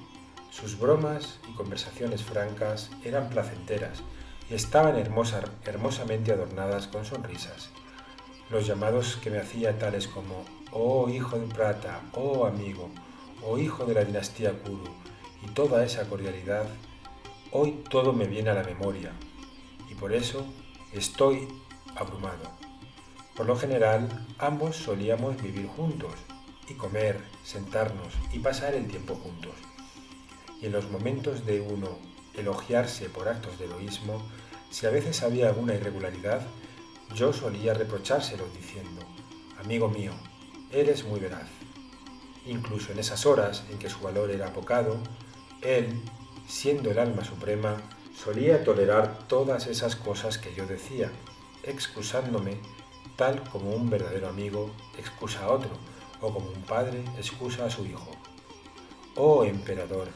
sus 0.50 0.78
bromas 0.78 1.38
y 1.48 1.52
conversaciones 1.54 2.22
francas 2.22 2.90
eran 3.04 3.28
placenteras 3.28 4.02
y 4.50 4.54
estaban 4.54 4.96
hermosamente 4.96 6.32
adornadas 6.32 6.88
con 6.88 7.04
sonrisas. 7.04 7.70
los 8.50 8.66
llamados 8.66 9.16
que 9.22 9.30
me 9.30 9.38
hacía 9.38 9.78
tales 9.78 10.08
como 10.08 10.44
oh 10.72 11.08
hijo 11.08 11.38
de 11.38 11.46
plata, 11.46 12.00
oh 12.14 12.46
amigo, 12.46 12.90
oh 13.44 13.58
hijo 13.58 13.84
de 13.84 13.94
la 13.94 14.04
dinastía 14.04 14.52
Kuru, 14.52 14.90
y 15.42 15.50
toda 15.52 15.84
esa 15.84 16.08
cordialidad, 16.08 16.66
hoy 17.52 17.82
todo 17.88 18.12
me 18.12 18.26
viene 18.26 18.50
a 18.50 18.54
la 18.54 18.64
memoria, 18.64 19.12
y 19.88 19.94
por 19.94 20.12
eso 20.12 20.44
estoy 20.92 21.48
abrumado. 21.96 22.59
Por 23.40 23.46
lo 23.46 23.56
general, 23.56 24.06
ambos 24.36 24.76
solíamos 24.76 25.40
vivir 25.40 25.66
juntos, 25.66 26.12
y 26.68 26.74
comer, 26.74 27.22
sentarnos 27.42 28.12
y 28.34 28.38
pasar 28.40 28.74
el 28.74 28.86
tiempo 28.86 29.14
juntos. 29.14 29.54
Y 30.60 30.66
en 30.66 30.72
los 30.72 30.90
momentos 30.90 31.46
de 31.46 31.62
uno 31.62 31.96
elogiarse 32.34 33.08
por 33.08 33.30
actos 33.30 33.58
de 33.58 33.64
egoísmo, 33.64 34.20
si 34.68 34.84
a 34.84 34.90
veces 34.90 35.22
había 35.22 35.48
alguna 35.48 35.72
irregularidad, 35.72 36.42
yo 37.14 37.32
solía 37.32 37.72
reprochárselo 37.72 38.44
diciendo, 38.54 39.00
amigo 39.58 39.88
mío, 39.88 40.12
eres 40.70 41.06
muy 41.06 41.18
veraz. 41.18 41.48
Incluso 42.44 42.92
en 42.92 42.98
esas 42.98 43.24
horas 43.24 43.64
en 43.70 43.78
que 43.78 43.88
su 43.88 44.00
valor 44.00 44.30
era 44.30 44.48
apocado, 44.48 44.98
él, 45.62 45.98
siendo 46.46 46.90
el 46.90 46.98
alma 46.98 47.24
suprema, 47.24 47.78
solía 48.14 48.62
tolerar 48.64 49.26
todas 49.28 49.66
esas 49.66 49.96
cosas 49.96 50.36
que 50.36 50.54
yo 50.54 50.66
decía, 50.66 51.10
excusándome 51.62 52.58
tal 53.20 53.42
como 53.50 53.74
un 53.74 53.90
verdadero 53.90 54.30
amigo 54.30 54.70
excusa 54.96 55.44
a 55.44 55.50
otro, 55.50 55.68
o 56.22 56.32
como 56.32 56.48
un 56.48 56.62
padre 56.62 57.04
excusa 57.18 57.66
a 57.66 57.70
su 57.70 57.84
hijo. 57.84 58.12
Oh 59.14 59.44
emperador, 59.44 60.08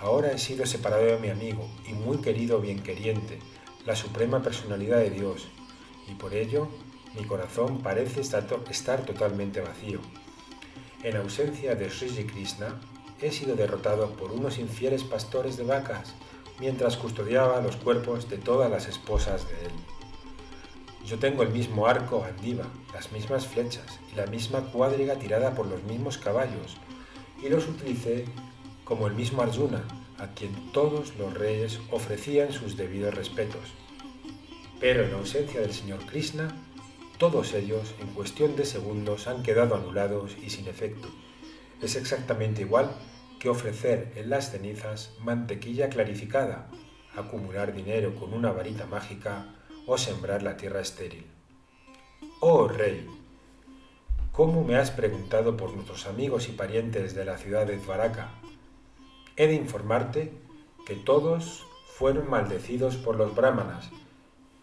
ahora 0.00 0.32
he 0.32 0.38
sido 0.38 0.66
separado 0.66 1.04
de 1.04 1.18
mi 1.18 1.28
amigo 1.28 1.70
y 1.86 1.92
muy 1.92 2.16
querido 2.16 2.60
bienqueriente, 2.60 3.38
la 3.86 3.94
suprema 3.94 4.42
personalidad 4.42 4.98
de 4.98 5.10
Dios, 5.10 5.46
y 6.08 6.14
por 6.14 6.34
ello 6.34 6.66
mi 7.14 7.22
corazón 7.22 7.78
parece 7.78 8.22
estar, 8.22 9.06
totalmente 9.06 9.60
vacío. 9.60 10.00
En 11.04 11.16
ausencia 11.18 11.76
de 11.76 11.90
Sri 11.90 12.26
Krishna, 12.26 12.80
he 13.20 13.30
sido 13.30 13.54
derrotado 13.54 14.10
por 14.16 14.32
unos 14.32 14.58
infieles 14.58 15.04
pastores 15.04 15.56
de 15.56 15.62
vacas 15.62 16.14
mientras 16.58 16.96
custodiaba 16.96 17.60
los 17.60 17.76
cuerpos 17.76 18.28
de 18.28 18.38
todas 18.38 18.68
las 18.68 18.88
esposas 18.88 19.48
de 19.48 19.66
él. 19.66 20.01
Yo 21.04 21.18
tengo 21.18 21.42
el 21.42 21.50
mismo 21.50 21.86
arco 21.86 22.24
andiva, 22.24 22.64
las 22.94 23.12
mismas 23.12 23.46
flechas 23.46 23.98
y 24.12 24.16
la 24.16 24.26
misma 24.26 24.60
cuadriga 24.72 25.16
tirada 25.16 25.54
por 25.54 25.66
los 25.66 25.82
mismos 25.82 26.16
caballos, 26.16 26.76
y 27.42 27.48
los 27.48 27.66
utilicé 27.66 28.24
como 28.84 29.06
el 29.06 29.14
mismo 29.14 29.42
Arjuna, 29.42 29.82
a 30.18 30.28
quien 30.28 30.72
todos 30.72 31.16
los 31.16 31.34
reyes 31.34 31.80
ofrecían 31.90 32.52
sus 32.52 32.76
debidos 32.76 33.14
respetos. 33.14 33.72
Pero 34.80 35.04
en 35.04 35.14
ausencia 35.14 35.60
del 35.60 35.72
señor 35.72 36.04
Krishna, 36.06 36.48
todos 37.18 37.54
ellos 37.54 37.94
en 38.00 38.08
cuestión 38.08 38.56
de 38.56 38.64
segundos 38.64 39.26
han 39.26 39.42
quedado 39.42 39.74
anulados 39.74 40.36
y 40.42 40.50
sin 40.50 40.68
efecto. 40.68 41.08
Es 41.80 41.96
exactamente 41.96 42.62
igual 42.62 42.90
que 43.40 43.48
ofrecer 43.48 44.12
en 44.16 44.30
las 44.30 44.52
cenizas 44.52 45.14
mantequilla 45.20 45.88
clarificada, 45.88 46.68
acumular 47.16 47.74
dinero 47.74 48.14
con 48.14 48.32
una 48.32 48.52
varita 48.52 48.86
mágica 48.86 49.61
o 49.86 49.98
sembrar 49.98 50.42
la 50.42 50.56
tierra 50.56 50.80
estéril. 50.80 51.26
Oh 52.40 52.68
rey, 52.68 53.06
¿cómo 54.32 54.64
me 54.64 54.76
has 54.76 54.90
preguntado 54.90 55.56
por 55.56 55.74
nuestros 55.74 56.06
amigos 56.06 56.48
y 56.48 56.52
parientes 56.52 57.14
de 57.14 57.24
la 57.24 57.38
ciudad 57.38 57.66
de 57.66 57.78
Dvaraka? 57.78 58.30
He 59.36 59.46
de 59.46 59.54
informarte 59.54 60.32
que 60.86 60.94
todos 60.94 61.66
fueron 61.96 62.28
maldecidos 62.28 62.96
por 62.96 63.16
los 63.16 63.34
brahmanas 63.34 63.90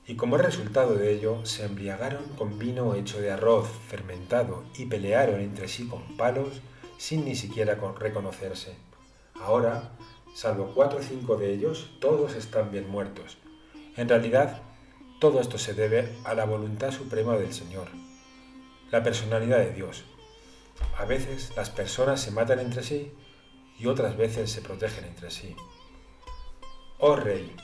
y 0.10 0.16
como 0.16 0.38
resultado 0.38 0.96
de 0.96 1.14
ello 1.14 1.46
se 1.46 1.66
embriagaron 1.66 2.24
con 2.38 2.58
vino 2.58 2.96
hecho 2.96 3.22
de 3.22 3.32
arroz 3.32 3.70
fermentado 3.88 4.64
y 4.76 4.88
pelearon 4.88 5.40
entre 5.40 5.68
sí 5.68 5.88
con 5.88 6.18
palos 6.18 6.62
sin 6.98 7.26
ni 7.26 7.36
siquiera 7.36 7.78
reconocerse. 7.98 8.76
Ahora, 9.36 9.92
salvo 10.34 10.72
cuatro 10.74 11.00
o 11.00 11.04
cinco 11.04 11.38
de 11.38 11.54
ellos, 11.54 11.92
todos 12.02 12.36
están 12.36 12.72
bien 12.72 12.90
muertos. 12.90 13.38
En 13.96 14.10
realidad, 14.10 14.64
todo 15.20 15.42
esto 15.42 15.58
se 15.58 15.74
debe 15.74 16.16
a 16.24 16.34
la 16.34 16.46
voluntad 16.46 16.92
suprema 16.92 17.38
del 17.38 17.54
Señor, 17.54 17.88
la 18.92 19.04
personalidad 19.04 19.60
de 19.60 19.74
Dios. 19.74 20.06
A 20.98 21.06
veces 21.06 21.52
las 21.56 21.70
personas 21.70 22.22
se 22.22 22.32
matan 22.32 22.60
entre 22.60 22.84
sí 22.84 23.12
y 23.78 23.88
otras 23.88 24.18
veces 24.18 24.52
se 24.52 24.62
protegen 24.62 25.06
entre 25.06 25.30
sí. 25.30 25.56
Oh 27.00 27.16
Rey, 27.16 27.56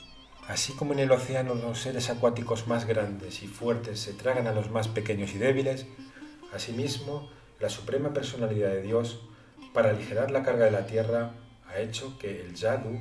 Así 0.48 0.74
como 0.74 0.92
en 0.92 1.00
el 1.00 1.10
océano 1.10 1.56
los 1.56 1.80
seres 1.80 2.08
acuáticos 2.08 2.68
más 2.68 2.86
grandes 2.86 3.42
y 3.42 3.48
fuertes 3.48 3.98
se 3.98 4.12
tragan 4.12 4.46
a 4.46 4.52
los 4.52 4.70
más 4.70 4.86
pequeños 4.86 5.34
y 5.34 5.38
débiles, 5.38 5.86
asimismo 6.54 7.28
la 7.58 7.68
suprema 7.68 8.12
personalidad 8.12 8.70
de 8.70 8.82
Dios, 8.82 9.20
para 9.72 9.90
aligerar 9.90 10.30
la 10.30 10.44
carga 10.44 10.66
de 10.66 10.70
la 10.70 10.86
tierra, 10.86 11.32
ha 11.68 11.80
hecho 11.80 12.16
que 12.18 12.42
el 12.42 12.54
yadu 12.54 13.00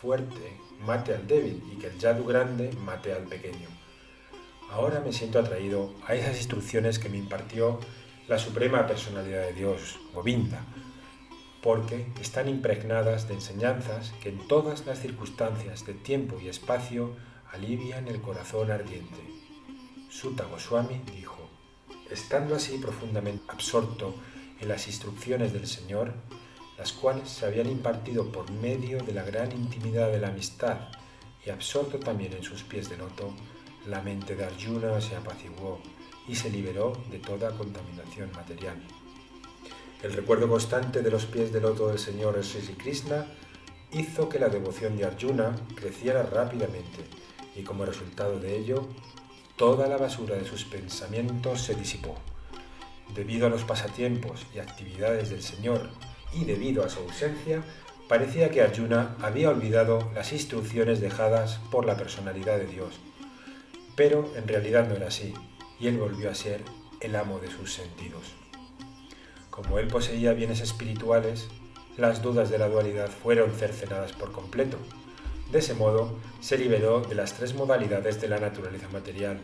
fuerte 0.00 0.58
mate 0.80 1.14
al 1.14 1.26
débil 1.26 1.62
y 1.72 1.78
que 1.78 1.86
el 1.86 1.98
yadu 1.98 2.26
grande 2.26 2.70
mate 2.84 3.12
al 3.14 3.22
pequeño. 3.22 3.81
Ahora 4.72 5.00
me 5.00 5.12
siento 5.12 5.38
atraído 5.38 5.92
a 6.06 6.14
esas 6.14 6.38
instrucciones 6.38 6.98
que 6.98 7.10
me 7.10 7.18
impartió 7.18 7.78
la 8.26 8.38
suprema 8.38 8.86
personalidad 8.86 9.42
de 9.42 9.52
Dios, 9.52 10.00
Govinda, 10.14 10.64
porque 11.62 12.06
están 12.22 12.48
impregnadas 12.48 13.28
de 13.28 13.34
enseñanzas 13.34 14.14
que 14.22 14.30
en 14.30 14.48
todas 14.48 14.86
las 14.86 14.98
circunstancias 14.98 15.84
de 15.84 15.92
tiempo 15.92 16.40
y 16.40 16.48
espacio 16.48 17.14
alivian 17.52 18.08
el 18.08 18.22
corazón 18.22 18.70
ardiente. 18.70 19.20
Sutta 20.08 20.44
Goswami 20.44 21.02
dijo, 21.14 21.50
estando 22.10 22.54
así 22.54 22.78
profundamente 22.78 23.44
absorto 23.48 24.14
en 24.58 24.68
las 24.68 24.86
instrucciones 24.86 25.52
del 25.52 25.66
Señor, 25.66 26.14
las 26.78 26.94
cuales 26.94 27.28
se 27.28 27.44
habían 27.44 27.68
impartido 27.68 28.32
por 28.32 28.50
medio 28.50 29.02
de 29.02 29.12
la 29.12 29.22
gran 29.22 29.52
intimidad 29.52 30.10
de 30.10 30.18
la 30.18 30.28
amistad 30.28 30.78
y 31.44 31.50
absorto 31.50 31.98
también 31.98 32.32
en 32.32 32.42
sus 32.42 32.62
pies 32.62 32.88
de 32.88 32.96
loto, 32.96 33.34
la 33.86 34.00
mente 34.00 34.36
de 34.36 34.44
Arjuna 34.44 35.00
se 35.00 35.16
apaciguó 35.16 35.80
y 36.28 36.34
se 36.34 36.50
liberó 36.50 36.92
de 37.10 37.18
toda 37.18 37.50
contaminación 37.56 38.30
material. 38.32 38.76
El 40.02 40.12
recuerdo 40.12 40.48
constante 40.48 41.02
de 41.02 41.10
los 41.10 41.26
pies 41.26 41.52
del 41.52 41.62
loto 41.62 41.88
del 41.88 41.98
Señor 41.98 42.42
Sri 42.44 42.74
Krishna 42.74 43.26
hizo 43.92 44.28
que 44.28 44.38
la 44.38 44.48
devoción 44.48 44.96
de 44.96 45.04
Arjuna 45.04 45.54
creciera 45.74 46.22
rápidamente 46.22 47.04
y 47.54 47.62
como 47.62 47.84
resultado 47.84 48.38
de 48.38 48.56
ello, 48.56 48.88
toda 49.56 49.86
la 49.86 49.96
basura 49.96 50.36
de 50.36 50.44
sus 50.44 50.64
pensamientos 50.64 51.60
se 51.60 51.74
disipó. 51.74 52.16
Debido 53.14 53.46
a 53.46 53.50
los 53.50 53.64
pasatiempos 53.64 54.46
y 54.54 54.58
actividades 54.58 55.30
del 55.30 55.42
Señor 55.42 55.90
y 56.32 56.44
debido 56.44 56.84
a 56.84 56.88
su 56.88 57.00
ausencia, 57.00 57.62
parecía 58.08 58.50
que 58.50 58.62
Arjuna 58.62 59.16
había 59.20 59.50
olvidado 59.50 60.10
las 60.14 60.32
instrucciones 60.32 61.00
dejadas 61.00 61.60
por 61.70 61.84
la 61.84 61.96
personalidad 61.96 62.58
de 62.58 62.66
Dios. 62.66 62.98
Pero 63.96 64.30
en 64.36 64.48
realidad 64.48 64.88
no 64.88 64.94
era 64.94 65.08
así, 65.08 65.34
y 65.78 65.88
él 65.88 65.98
volvió 65.98 66.30
a 66.30 66.34
ser 66.34 66.62
el 67.00 67.16
amo 67.16 67.38
de 67.38 67.50
sus 67.50 67.72
sentidos. 67.72 68.22
Como 69.50 69.78
él 69.78 69.88
poseía 69.88 70.32
bienes 70.32 70.60
espirituales, 70.60 71.48
las 71.98 72.22
dudas 72.22 72.48
de 72.48 72.58
la 72.58 72.68
dualidad 72.68 73.10
fueron 73.10 73.52
cercenadas 73.52 74.12
por 74.12 74.32
completo. 74.32 74.78
De 75.50 75.58
ese 75.58 75.74
modo, 75.74 76.18
se 76.40 76.56
liberó 76.56 77.00
de 77.02 77.14
las 77.14 77.34
tres 77.34 77.54
modalidades 77.54 78.18
de 78.20 78.28
la 78.28 78.38
naturaleza 78.38 78.88
material 78.90 79.40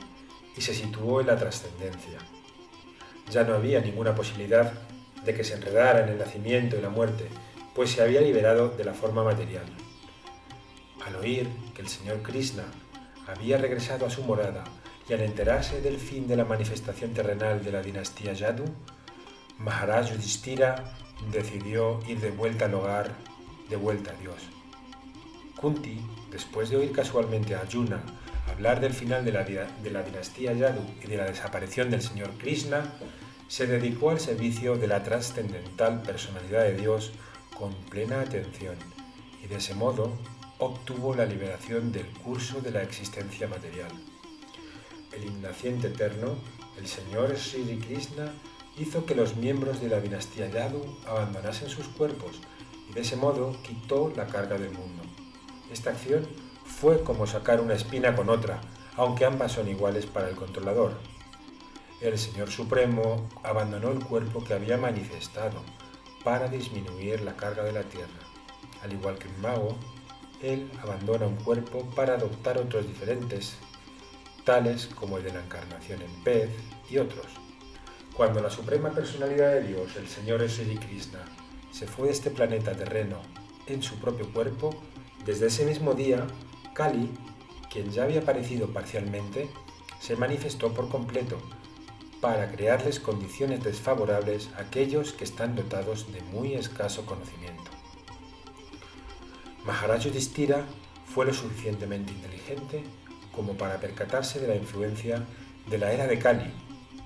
y 0.56 0.62
se 0.62 0.74
situó 0.74 1.20
en 1.20 1.26
la 1.26 1.37
trascendencia. 1.37 2.18
Ya 3.30 3.44
no 3.44 3.54
había 3.54 3.80
ninguna 3.80 4.14
posibilidad 4.14 4.72
de 5.24 5.34
que 5.34 5.44
se 5.44 5.54
enredara 5.54 6.04
en 6.04 6.08
el 6.08 6.18
nacimiento 6.18 6.76
y 6.78 6.80
la 6.80 6.88
muerte, 6.88 7.28
pues 7.74 7.90
se 7.90 8.02
había 8.02 8.22
liberado 8.22 8.70
de 8.70 8.84
la 8.84 8.94
forma 8.94 9.22
material. 9.22 9.66
Al 11.04 11.16
oír 11.16 11.48
que 11.74 11.82
el 11.82 11.88
señor 11.88 12.22
Krishna 12.22 12.64
había 13.28 13.58
regresado 13.58 14.06
a 14.06 14.10
su 14.10 14.22
morada 14.24 14.64
y 15.08 15.12
al 15.12 15.20
enterarse 15.20 15.80
del 15.80 15.98
fin 15.98 16.26
de 16.26 16.36
la 16.36 16.44
manifestación 16.44 17.12
terrenal 17.14 17.64
de 17.64 17.72
la 17.72 17.82
dinastía 17.82 18.32
Yadu, 18.32 18.64
Maharaj 19.58 20.10
Yudhishthira 20.10 20.92
decidió 21.30 22.00
ir 22.06 22.20
de 22.20 22.30
vuelta 22.30 22.66
al 22.66 22.74
hogar, 22.74 23.12
de 23.68 23.76
vuelta 23.76 24.12
a 24.12 24.20
Dios. 24.20 24.36
Kunti, 25.60 26.00
después 26.30 26.70
de 26.70 26.76
oír 26.76 26.92
casualmente 26.92 27.54
a 27.54 27.60
Arjuna 27.60 28.02
hablar 28.50 28.80
del 28.80 28.94
final 28.94 29.24
de 29.24 29.32
la, 29.32 29.44
de 29.44 29.90
la 29.90 30.02
dinastía 30.02 30.52
Yadu 30.52 30.80
y 31.02 31.06
de 31.06 31.16
la 31.16 31.24
desaparición 31.24 31.90
del 31.90 32.02
señor 32.02 32.30
Krishna, 32.38 32.94
se 33.46 33.66
dedicó 33.66 34.10
al 34.10 34.20
servicio 34.20 34.76
de 34.76 34.86
la 34.86 35.02
trascendental 35.02 36.02
personalidad 36.02 36.64
de 36.64 36.76
Dios 36.76 37.12
con 37.58 37.74
plena 37.90 38.20
atención 38.20 38.76
y 39.42 39.48
de 39.48 39.56
ese 39.56 39.74
modo 39.74 40.16
obtuvo 40.59 41.14
la 41.14 41.25
liberación 41.25 41.92
del 41.92 42.07
curso 42.07 42.61
de 42.61 42.73
la 42.73 42.83
existencia 42.83 43.47
material. 43.47 43.90
El 45.12 45.25
innaciente 45.25 45.88
eterno, 45.88 46.37
el 46.77 46.87
Señor 46.87 47.37
Sri 47.37 47.79
Krishna, 47.79 48.33
hizo 48.77 49.07
que 49.07 49.14
los 49.14 49.37
miembros 49.37 49.81
de 49.81 49.88
la 49.88 50.01
dinastía 50.01 50.49
Yadu 50.49 50.85
abandonasen 51.07 51.68
sus 51.68 51.87
cuerpos 51.88 52.40
y 52.88 52.92
de 52.92 53.01
ese 53.01 53.16
modo 53.16 53.57
quitó 53.62 54.12
la 54.16 54.27
carga 54.27 54.59
del 54.59 54.71
mundo. 54.71 55.03
Esta 55.73 55.90
acción 55.90 56.27
fue 56.64 57.03
como 57.03 57.27
sacar 57.27 57.61
una 57.61 57.75
espina 57.75 58.14
con 58.14 58.29
otra, 58.29 58.61
aunque 58.97 59.25
ambas 59.25 59.53
son 59.53 59.68
iguales 59.68 60.07
para 60.07 60.29
el 60.29 60.37
controlador. 60.37 60.92
el 62.01 62.16
Señor 62.16 62.51
Supremo 62.51 63.29
abandonó 63.42 63.90
el 63.90 64.05
cuerpo 64.05 64.44
que 64.44 64.55
había 64.55 64.77
manifestado 64.77 65.62
para 66.23 66.47
disminuir 66.47 67.21
la 67.23 67.37
carga 67.37 67.64
de 67.64 67.73
la 67.73 67.83
tierra. 67.83 68.23
Al 68.83 68.92
igual 68.92 69.18
que 69.18 69.27
un 69.27 69.40
mago, 69.40 69.77
él 70.42 70.70
abandona 70.83 71.27
un 71.27 71.37
cuerpo 71.37 71.85
para 71.94 72.14
adoptar 72.14 72.59
otros 72.59 72.87
diferentes, 72.87 73.55
tales 74.44 74.87
como 74.87 75.18
el 75.18 75.24
de 75.24 75.33
la 75.33 75.42
encarnación 75.42 76.03
en 76.03 76.24
pez 76.24 76.51
y 76.90 76.98
otros. 76.98 77.27
Cuando 78.14 78.40
la 78.40 78.51
suprema 78.51 78.90
personalidad 78.90 79.53
de 79.53 79.62
Dios, 79.62 79.96
el 79.96 80.09
Señor 80.09 80.48
Sri 80.48 80.77
Krishna, 80.77 81.24
se 81.70 81.87
fue 81.87 82.07
de 82.07 82.12
este 82.12 82.31
planeta 82.31 82.72
terreno 82.72 83.18
en 83.66 83.83
su 83.83 83.96
propio 83.96 84.33
cuerpo, 84.33 84.74
desde 85.24 85.46
ese 85.46 85.64
mismo 85.64 85.94
día, 85.94 86.27
Kali, 86.72 87.11
quien 87.70 87.90
ya 87.90 88.05
había 88.05 88.20
aparecido 88.20 88.68
parcialmente, 88.68 89.48
se 90.01 90.16
manifestó 90.16 90.72
por 90.72 90.88
completo 90.88 91.38
para 92.20 92.51
crearles 92.51 92.98
condiciones 92.98 93.62
desfavorables 93.62 94.48
a 94.57 94.62
aquellos 94.62 95.12
que 95.12 95.24
están 95.24 95.55
dotados 95.55 96.12
de 96.12 96.22
muy 96.22 96.55
escaso 96.55 97.07
conocimiento. 97.07 97.67
Maharaj 99.68 100.04
Yudhishthira 100.04 100.64
fue 101.12 101.26
lo 101.26 101.35
suficientemente 101.35 102.11
inteligente 102.11 102.85
como 103.33 103.52
para 103.52 103.78
percatarse 103.78 104.40
de 104.40 104.48
la 104.48 104.57
influencia 104.57 105.26
de 105.68 105.76
la 105.76 105.92
era 105.92 106.07
de 106.07 106.18
Kali, 106.18 106.50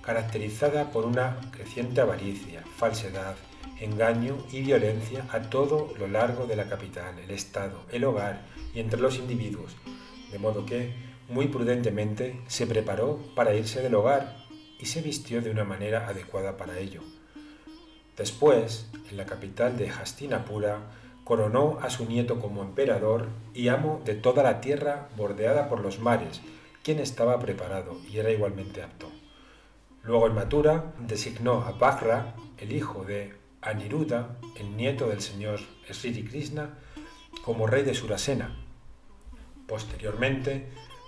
caracterizada 0.01 0.93
por 0.93 1.05
una 1.05 1.41
creciente 1.51 2.01
avaricia, 2.01 2.63
falsedad, 2.77 3.35
engaño 3.81 4.39
y 4.53 4.61
violencia 4.61 5.27
a 5.33 5.43
todo 5.51 5.93
lo 5.99 6.07
largo 6.07 6.47
de 6.47 6.55
la 6.55 6.69
capital, 6.69 7.19
el 7.19 7.33
Estado, 7.33 7.85
el 7.91 8.05
hogar 8.05 8.47
y 8.73 8.79
entre 8.79 9.01
los 9.01 9.19
individuos, 9.19 9.75
de 10.31 10.39
modo 10.39 10.65
que, 10.65 10.95
muy 11.29 11.49
prudentemente, 11.49 12.43
se 12.47 12.69
preparó 12.69 13.19
para 13.35 13.57
irse 13.57 13.83
del 13.83 13.97
hogar 13.97 14.37
y 14.79 14.87
se 14.87 15.03
vistió 15.03 15.43
de 15.43 15.51
una 15.51 15.65
manera 15.65 16.07
adecuada 16.07 16.57
para 16.57 16.79
ello. 16.79 17.03
Después, 18.17 18.89
en 19.11 19.17
la 19.17 19.27
capital 19.27 19.77
de 19.77 19.91
Hastinapura, 19.91 21.02
coronó 21.25 21.79
a 21.83 21.91
su 21.91 22.07
nieto 22.07 22.41
como 22.41 22.63
emperador 22.63 23.29
y 23.55 23.69
amo 23.69 24.01
de 24.05 24.15
toda 24.15 24.43
la 24.43 24.61
tierra 24.61 25.09
bordeada 25.17 25.69
por 25.69 25.81
los 25.81 25.99
mares, 25.99 26.41
quien 26.83 26.99
estaba 26.99 27.39
preparado 27.39 27.97
y 28.11 28.19
era 28.19 28.31
igualmente 28.31 28.83
apto. 28.83 29.09
Luego 30.03 30.27
en 30.27 30.35
Mathura 30.35 30.93
designó 30.99 31.63
a 31.63 31.73
Bhakra, 31.73 32.35
el 32.59 32.73
hijo 32.73 33.05
de 33.05 33.35
Aniruddha, 33.61 34.37
el 34.57 34.77
nieto 34.77 35.09
del 35.09 35.21
señor 35.21 35.61
Sri 35.89 36.25
Krishna, 36.25 36.71
como 37.45 37.69
rey 37.69 37.85
de 37.85 37.95
Surasena. 37.95 38.57
Posteriormente, 39.69 40.67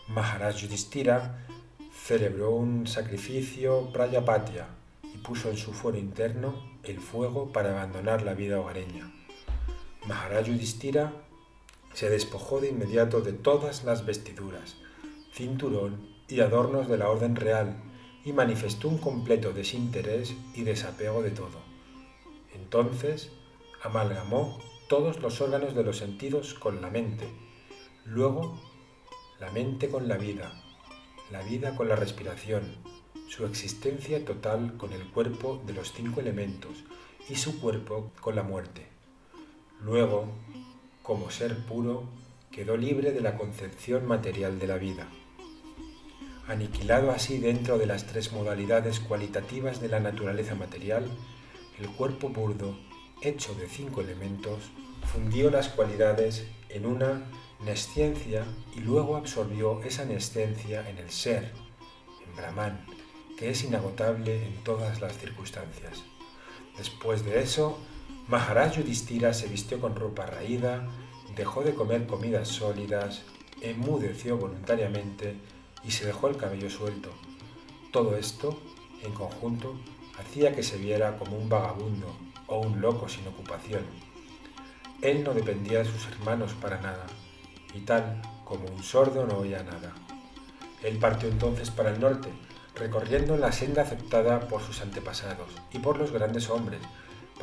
Maharaj 0.09 0.57
Yudhishthira 0.57 1.45
celebró 1.93 2.51
un 2.51 2.87
sacrificio 2.87 3.91
Prayapatya 3.93 4.69
y 5.03 5.19
puso 5.19 5.51
en 5.51 5.57
su 5.57 5.73
fuero 5.73 5.99
interno 5.99 6.55
el 6.85 7.01
fuego 7.01 7.53
para 7.53 7.71
abandonar 7.71 8.23
la 8.23 8.35
vida 8.35 8.61
hogareña. 8.61 9.11
Maharaj 10.07 10.49
Yudhishthira 10.49 11.13
se 11.95 12.11
despojó 12.11 12.61
de 12.61 12.69
inmediato 12.69 13.23
de 13.23 13.33
todas 13.33 13.85
las 13.85 14.05
vestiduras, 14.05 14.77
cinturón 15.33 16.15
y 16.29 16.41
adornos 16.41 16.89
de 16.89 16.99
la 16.99 17.09
orden 17.09 17.37
real 17.37 17.77
y 18.23 18.33
manifestó 18.33 18.89
un 18.89 18.99
completo 18.99 19.53
desinterés 19.53 20.35
y 20.55 20.65
desapego 20.65 21.23
de 21.23 21.31
todo. 21.31 21.63
Entonces 22.55 23.31
amalgamó 23.83 24.61
todos 24.89 25.21
los 25.21 25.41
órganos 25.41 25.75
de 25.75 25.85
los 25.85 25.97
sentidos 25.97 26.53
con 26.53 26.83
la 26.83 26.91
mente, 26.91 27.27
luego 28.05 28.61
la 29.41 29.51
mente 29.53 29.89
con 29.89 30.07
la 30.07 30.19
vida, 30.19 30.53
la 31.31 31.43
vida 31.43 31.77
con 31.77 31.89
la 31.89 31.97
respiración, 31.97 32.77
su 33.29 33.47
existencia 33.47 34.23
total 34.25 34.77
con 34.77 34.93
el 34.93 35.11
cuerpo 35.11 35.63
de 35.67 35.73
los 35.73 35.93
cinco 35.93 36.21
elementos 36.21 36.85
y 37.29 37.37
su 37.37 37.59
cuerpo 37.59 38.13
con 38.21 38.37
la 38.37 38.43
muerte. 38.43 38.94
Luego, 39.85 40.25
como 41.03 41.31
ser 41.31 41.67
puro, 41.67 42.05
quedó 42.51 42.79
libre 42.79 43.13
de 43.13 43.21
la 43.21 43.37
concepción 43.37 44.07
material 44.07 44.59
de 44.59 44.67
la 44.67 44.79
vida. 44.79 45.07
Aniquilado 46.49 47.11
así 47.11 47.37
dentro 47.37 47.77
de 47.77 47.85
las 47.85 48.07
tres 48.07 48.33
modalidades 48.33 48.99
cualitativas 48.99 49.83
de 49.83 49.89
la 49.89 50.01
naturaleza 50.01 50.55
material, 50.55 51.05
el 51.79 51.91
cuerpo 51.91 52.31
burdo, 52.31 52.79
hecho 53.21 53.55
de 53.57 53.69
cinco 53.69 54.01
elementos, 54.01 54.71
fundió 55.13 55.51
las 55.51 55.69
cualidades 55.69 56.47
en 56.71 56.87
una 56.87 57.23
nesciencia 57.63 58.47
y 58.75 58.81
luego 58.81 59.17
absorbió 59.17 59.83
esa 59.83 60.07
nescencia 60.07 60.89
en 60.89 60.97
el 60.97 61.11
ser, 61.11 61.53
en 62.27 62.35
Brahman, 62.35 62.87
que 63.37 63.51
es 63.51 63.63
inagotable 63.63 64.47
en 64.47 64.65
todas 64.65 65.03
las 65.03 65.19
circunstancias. 65.19 66.05
Después 66.79 67.23
de 67.27 67.43
eso, 67.43 67.79
Maharaj 68.27 68.79
Yudhishthira 68.79 69.35
se 69.35 69.49
vistió 69.49 69.79
con 69.81 69.95
ropa 69.97 70.25
raída, 70.25 70.89
dejó 71.37 71.63
de 71.63 71.75
comer 71.75 72.07
comidas 72.07 72.49
sólidas, 72.49 73.23
enmudeció 73.61 74.39
voluntariamente 74.39 75.37
y 75.85 75.91
se 75.91 76.07
dejó 76.07 76.29
el 76.29 76.39
cabello 76.39 76.71
suelto. 76.71 77.11
Todo 77.93 78.17
esto, 78.17 78.59
en 79.03 79.13
conjunto, 79.13 79.77
hacía 80.19 80.55
que 80.55 80.63
se 80.63 80.79
viera 80.79 81.19
como 81.19 81.37
un 81.37 81.51
vagabundo 81.51 82.17
o 82.47 82.61
un 82.61 82.81
loco 82.81 83.11
sin 83.11 83.27
ocupación. 83.29 83.85
Él 85.03 85.23
no 85.23 85.35
dependía 85.35 85.81
de 85.81 85.85
sus 85.85 86.07
hermanos 86.07 86.55
para 86.55 86.81
nada, 86.81 87.07
y 87.75 87.81
tal 87.81 88.23
como 88.47 88.65
un 88.75 88.83
sordo 88.83 89.27
no 89.27 89.39
oía 89.39 89.63
nada. 89.63 89.93
Él 90.83 90.97
partió 90.97 91.29
entonces 91.29 91.71
para 91.71 91.91
el 91.91 92.01
norte, 92.01 92.31
recorriendo 92.75 93.37
la 93.37 93.53
senda 93.53 93.83
aceptada 93.83 94.41
por 94.49 94.63
sus 94.63 94.81
antepasados 94.81 95.49
y 95.73 95.79
por 95.79 95.99
los 95.99 96.11
grandes 96.11 96.49
hombres, 96.49 96.81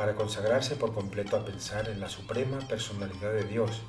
para 0.01 0.15
consagrarse 0.15 0.75
por 0.77 0.95
completo 0.95 1.37
a 1.37 1.45
pensar 1.45 1.87
en 1.87 1.99
la 1.99 2.09
suprema 2.09 2.57
personalidad 2.61 3.33
de 3.33 3.43
Dios, 3.43 3.83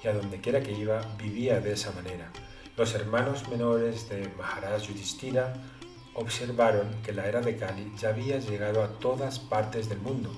y 0.00 0.06
a 0.06 0.14
donde 0.14 0.40
quiera 0.40 0.62
que 0.62 0.70
iba 0.70 1.00
vivía 1.18 1.58
de 1.58 1.72
esa 1.72 1.90
manera. 1.90 2.30
Los 2.76 2.94
hermanos 2.94 3.48
menores 3.48 4.08
de 4.08 4.28
Maharaj 4.38 4.82
Yudhishthira 4.82 5.54
observaron 6.14 7.02
que 7.02 7.12
la 7.12 7.26
era 7.26 7.40
de 7.40 7.56
Kali 7.56 7.92
ya 7.98 8.10
había 8.10 8.38
llegado 8.38 8.84
a 8.84 9.00
todas 9.00 9.40
partes 9.40 9.88
del 9.88 9.98
mundo 9.98 10.30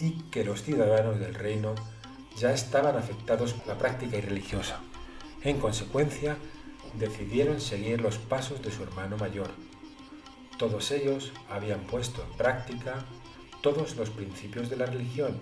y 0.00 0.14
que 0.32 0.42
los 0.42 0.64
ciudadanos 0.64 1.20
del 1.20 1.36
reino 1.36 1.76
ya 2.36 2.52
estaban 2.52 2.96
afectados 2.96 3.52
por 3.52 3.68
la 3.68 3.78
práctica 3.78 4.16
irreligiosa. 4.16 4.80
En 5.44 5.60
consecuencia, 5.60 6.36
decidieron 6.94 7.60
seguir 7.60 8.00
los 8.00 8.18
pasos 8.18 8.60
de 8.62 8.72
su 8.72 8.82
hermano 8.82 9.16
mayor. 9.16 9.52
Todos 10.58 10.90
ellos 10.90 11.30
habían 11.48 11.82
puesto 11.82 12.24
en 12.24 12.36
práctica 12.36 13.06
todos 13.62 13.96
los 13.96 14.10
principios 14.10 14.70
de 14.70 14.76
la 14.76 14.86
religión 14.86 15.38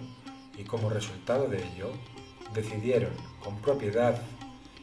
y 0.56 0.64
como 0.64 0.90
resultado 0.90 1.48
de 1.48 1.58
ello, 1.58 1.92
decidieron 2.52 3.12
con 3.42 3.56
propiedad 3.60 4.20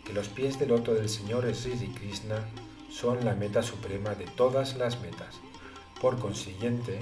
que 0.05 0.13
los 0.13 0.27
pies 0.29 0.59
del 0.59 0.69
loto 0.69 0.93
del 0.93 1.09
Señor 1.09 1.53
Sri 1.53 1.87
Krishna 1.89 2.37
son 2.89 3.25
la 3.25 3.35
meta 3.35 3.61
suprema 3.61 4.15
de 4.15 4.25
todas 4.25 4.77
las 4.77 5.01
metas. 5.01 5.35
Por 5.99 6.19
consiguiente, 6.19 6.99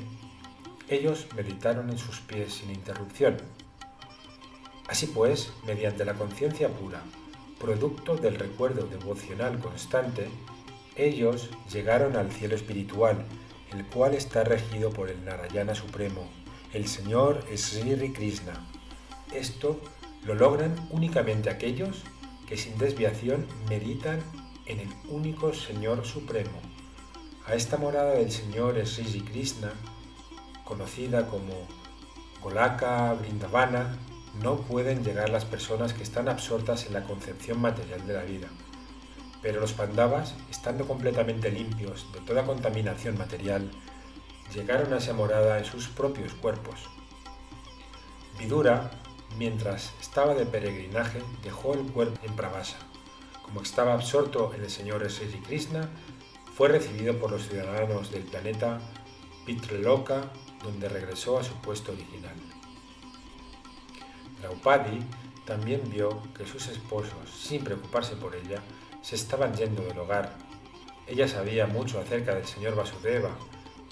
ellos 0.89 1.27
meditaron 1.35 1.89
en 1.89 1.97
sus 1.97 2.19
pies 2.21 2.55
sin 2.55 2.71
interrupción. 2.71 3.37
Así 4.87 5.07
pues, 5.07 5.51
mediante 5.65 6.05
la 6.05 6.15
conciencia 6.15 6.69
pura, 6.69 7.01
producto 7.59 8.15
del 8.15 8.35
recuerdo 8.35 8.87
devocional 8.87 9.59
constante, 9.59 10.27
ellos 10.95 11.49
llegaron 11.71 12.15
al 12.15 12.31
cielo 12.31 12.55
espiritual, 12.55 13.23
el 13.73 13.85
cual 13.85 14.13
está 14.13 14.43
regido 14.43 14.91
por 14.91 15.09
el 15.09 15.23
Narayana 15.25 15.75
Supremo, 15.75 16.29
el 16.73 16.87
Señor 16.87 17.43
Sri 17.55 18.13
Krishna. 18.13 18.53
Esto 19.33 19.79
lo 20.25 20.35
logran 20.35 20.75
únicamente 20.91 21.49
aquellos 21.49 22.03
que 22.47 22.57
sin 22.57 22.77
desviación 22.77 23.47
meditan 23.69 24.21
en 24.65 24.79
el 24.79 24.89
único 25.09 25.53
Señor 25.53 26.05
Supremo. 26.05 26.61
A 27.45 27.55
esta 27.55 27.77
morada 27.77 28.13
del 28.13 28.31
Señor 28.31 28.75
Sri 28.85 29.21
Krishna, 29.21 29.73
conocida 30.63 31.27
como 31.27 31.67
Golaka 32.41 33.13
Vrindavana, 33.13 33.97
no 34.41 34.57
pueden 34.57 35.03
llegar 35.03 35.29
las 35.29 35.45
personas 35.45 35.93
que 35.93 36.03
están 36.03 36.27
absortas 36.27 36.85
en 36.85 36.93
la 36.93 37.03
concepción 37.03 37.61
material 37.61 38.05
de 38.07 38.13
la 38.13 38.23
vida. 38.23 38.47
Pero 39.43 39.59
los 39.59 39.73
pandavas, 39.73 40.33
estando 40.49 40.87
completamente 40.87 41.51
limpios 41.51 42.11
de 42.13 42.21
toda 42.21 42.45
contaminación 42.45 43.17
material, 43.17 43.69
llegaron 44.55 44.93
a 44.93 44.97
esa 44.97 45.13
morada 45.13 45.59
en 45.59 45.65
sus 45.65 45.89
propios 45.89 46.33
cuerpos. 46.33 46.89
Vidura, 48.39 48.89
mientras 49.37 49.93
estaba 50.01 50.33
de 50.33 50.45
peregrinaje, 50.45 51.21
dejó 51.43 51.73
el 51.73 51.83
cuerpo 51.91 52.17
en 52.23 52.35
Pravasa. 52.35 52.77
Como 53.43 53.61
estaba 53.61 53.93
absorto 53.93 54.53
en 54.55 54.63
el 54.63 54.69
señor 54.69 55.07
Sri 55.11 55.27
Krishna, 55.45 55.89
fue 56.55 56.69
recibido 56.69 57.19
por 57.19 57.31
los 57.31 57.47
ciudadanos 57.47 58.11
del 58.11 58.23
planeta 58.23 58.79
Pitraloka, 59.45 60.31
donde 60.63 60.87
regresó 60.87 61.37
a 61.37 61.43
su 61.43 61.53
puesto 61.55 61.91
original. 61.91 62.35
Draupadi 64.41 64.99
también 65.45 65.81
vio 65.89 66.21
que 66.33 66.45
sus 66.45 66.67
esposos, 66.67 67.29
sin 67.29 67.63
preocuparse 67.63 68.15
por 68.15 68.35
ella, 68.35 68.61
se 69.03 69.15
estaban 69.15 69.53
yendo 69.53 69.83
del 69.83 69.99
hogar. 69.99 70.33
Ella 71.05 71.27
sabía 71.27 71.67
mucho 71.67 71.99
acerca 71.99 72.33
del 72.33 72.45
señor 72.45 72.75
Vasudeva 72.75 73.37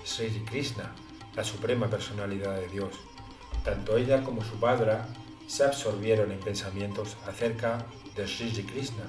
Sri 0.05 0.29
Krishna, 0.45 0.95
la 1.35 1.43
suprema 1.43 1.87
personalidad 1.87 2.55
de 2.55 2.69
Dios. 2.69 2.95
Tanto 3.63 3.97
ella 3.97 4.23
como 4.23 4.43
su 4.43 4.59
padre 4.59 4.93
se 5.47 5.65
absorbieron 5.65 6.31
en 6.31 6.39
pensamientos 6.39 7.17
acerca 7.27 7.85
de 8.15 8.25
Sri 8.25 8.63
Krishna 8.63 9.03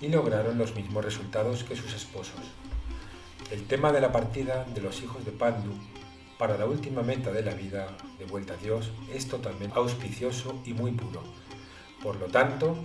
y 0.00 0.08
lograron 0.08 0.58
los 0.58 0.76
mismos 0.76 1.04
resultados 1.04 1.64
que 1.64 1.76
sus 1.76 1.92
esposos. 1.92 2.40
El 3.50 3.66
tema 3.66 3.92
de 3.92 4.00
la 4.00 4.12
partida 4.12 4.64
de 4.72 4.80
los 4.80 5.02
hijos 5.02 5.24
de 5.24 5.32
Pandu 5.32 5.72
para 6.38 6.56
la 6.56 6.66
última 6.66 7.02
meta 7.02 7.32
de 7.32 7.42
la 7.42 7.54
vida, 7.54 7.96
de 8.16 8.26
vuelta 8.26 8.54
a 8.54 8.58
Dios, 8.58 8.92
es 9.12 9.26
totalmente 9.26 9.76
auspicioso 9.76 10.62
y 10.64 10.72
muy 10.72 10.92
puro. 10.92 11.20
Por 12.00 12.14
lo 12.16 12.26
tanto, 12.26 12.76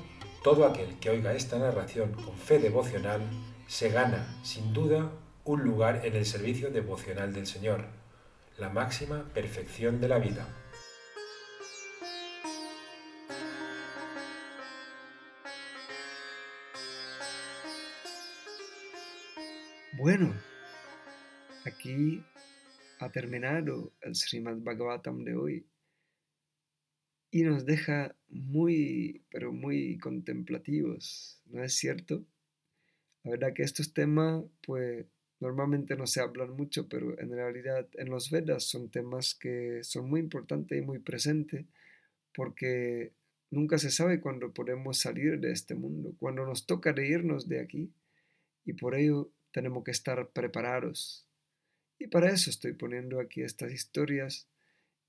todo 0.44 0.66
aquel 0.66 1.00
que 1.00 1.10
oiga 1.10 1.34
esta 1.34 1.58
narración 1.58 2.12
con 2.12 2.38
fe 2.38 2.60
devocional 2.60 3.22
se 3.68 3.90
gana, 3.90 4.28
sin 4.44 4.74
duda, 4.74 5.10
un 5.46 5.64
lugar 5.64 6.06
en 6.06 6.16
el 6.16 6.26
servicio 6.26 6.70
devocional 6.70 7.34
del 7.34 7.48
Señor, 7.48 7.86
la 8.58 8.70
máxima 8.70 9.24
perfección 9.34 10.02
de 10.02 10.08
la 10.10 10.20
vida. 10.20 10.46
Bueno, 19.94 20.34
aquí 21.66 22.22
ha 23.00 23.10
terminado 23.10 23.94
el 24.02 24.14
Srimad 24.14 24.58
Bhagavatam 24.58 25.24
de 25.24 25.36
hoy 25.38 25.66
y 27.34 27.42
nos 27.42 27.66
deja 27.66 28.16
muy, 28.30 29.24
pero 29.32 29.52
muy 29.52 29.98
contemplativos, 29.98 31.42
¿no 31.48 31.64
es 31.64 31.74
cierto? 31.74 32.24
La 33.24 33.32
verdad 33.32 33.54
que 33.56 33.64
estos 33.64 33.92
temas, 33.92 34.44
pues 34.62 35.08
normalmente 35.40 35.96
no 35.96 36.06
se 36.06 36.22
hablan 36.22 36.52
mucho, 36.52 36.88
pero 36.88 37.20
en 37.20 37.32
realidad 37.32 37.88
en 37.94 38.12
los 38.12 38.30
Vedas 38.30 38.66
son 38.66 38.92
temas 38.92 39.34
que 39.34 39.80
son 39.82 40.08
muy 40.12 40.20
importantes 40.20 40.78
y 40.78 40.86
muy 40.86 41.00
presentes 41.00 41.66
porque 42.36 43.14
nunca 43.50 43.80
se 43.80 43.90
sabe 43.90 44.22
cuándo 44.22 44.54
podemos 44.54 45.00
salir 45.00 45.40
de 45.40 45.54
este 45.54 45.74
mundo, 45.74 46.14
cuando 46.20 46.46
nos 46.46 46.68
toca 46.68 46.94
de 46.94 47.08
irnos 47.08 47.50
de 47.50 47.62
aquí 47.62 47.92
y 48.64 48.74
por 48.74 48.94
ello 48.94 49.32
tenemos 49.50 49.84
que 49.84 49.92
estar 49.92 50.30
preparados 50.30 51.28
y 51.98 52.06
para 52.06 52.30
eso 52.30 52.52
estoy 52.52 52.74
poniendo 52.74 53.20
aquí 53.20 53.42
estas 53.42 53.72
historias 53.72 54.48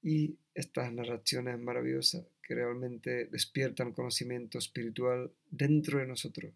y 0.05 0.37
estas 0.55 0.93
narraciones 0.93 1.59
maravillosas 1.59 2.25
que 2.43 2.55
realmente 2.55 3.25
despiertan 3.25 3.93
conocimiento 3.93 4.59
espiritual 4.59 5.31
dentro 5.51 5.99
de 5.99 6.07
nosotros 6.07 6.53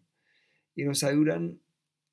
y 0.75 0.83
nos 0.83 1.03
ayudan 1.03 1.59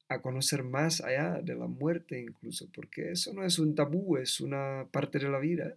a 0.08 0.22
conocer 0.22 0.62
más 0.62 1.02
allá 1.02 1.42
de 1.42 1.54
la 1.54 1.66
muerte 1.66 2.18
incluso, 2.20 2.68
porque 2.74 3.12
eso 3.12 3.34
no 3.34 3.44
es 3.44 3.58
un 3.58 3.74
tabú, 3.74 4.16
es 4.16 4.40
una 4.40 4.86
parte 4.90 5.18
de 5.18 5.28
la 5.28 5.38
vida, 5.38 5.76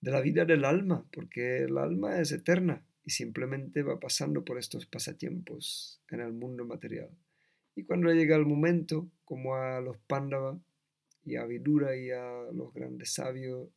de 0.00 0.10
la 0.10 0.22
vida 0.22 0.46
del 0.46 0.64
alma, 0.64 1.04
porque 1.12 1.58
el 1.58 1.76
alma 1.76 2.18
es 2.18 2.32
eterna 2.32 2.82
y 3.04 3.10
simplemente 3.10 3.82
va 3.82 4.00
pasando 4.00 4.42
por 4.42 4.58
estos 4.58 4.86
pasatiempos 4.86 6.00
en 6.08 6.20
el 6.20 6.32
mundo 6.32 6.64
material. 6.64 7.10
Y 7.76 7.82
cuando 7.82 8.10
llega 8.10 8.36
el 8.36 8.46
momento, 8.46 9.06
como 9.24 9.54
a 9.54 9.80
los 9.80 9.98
Pándavas, 9.98 10.56
y 11.24 11.36
a 11.36 11.44
Vidura 11.44 11.96
y 11.96 12.10
a 12.10 12.48
los 12.52 12.74
grandes 12.74 13.12
sabios 13.12 13.68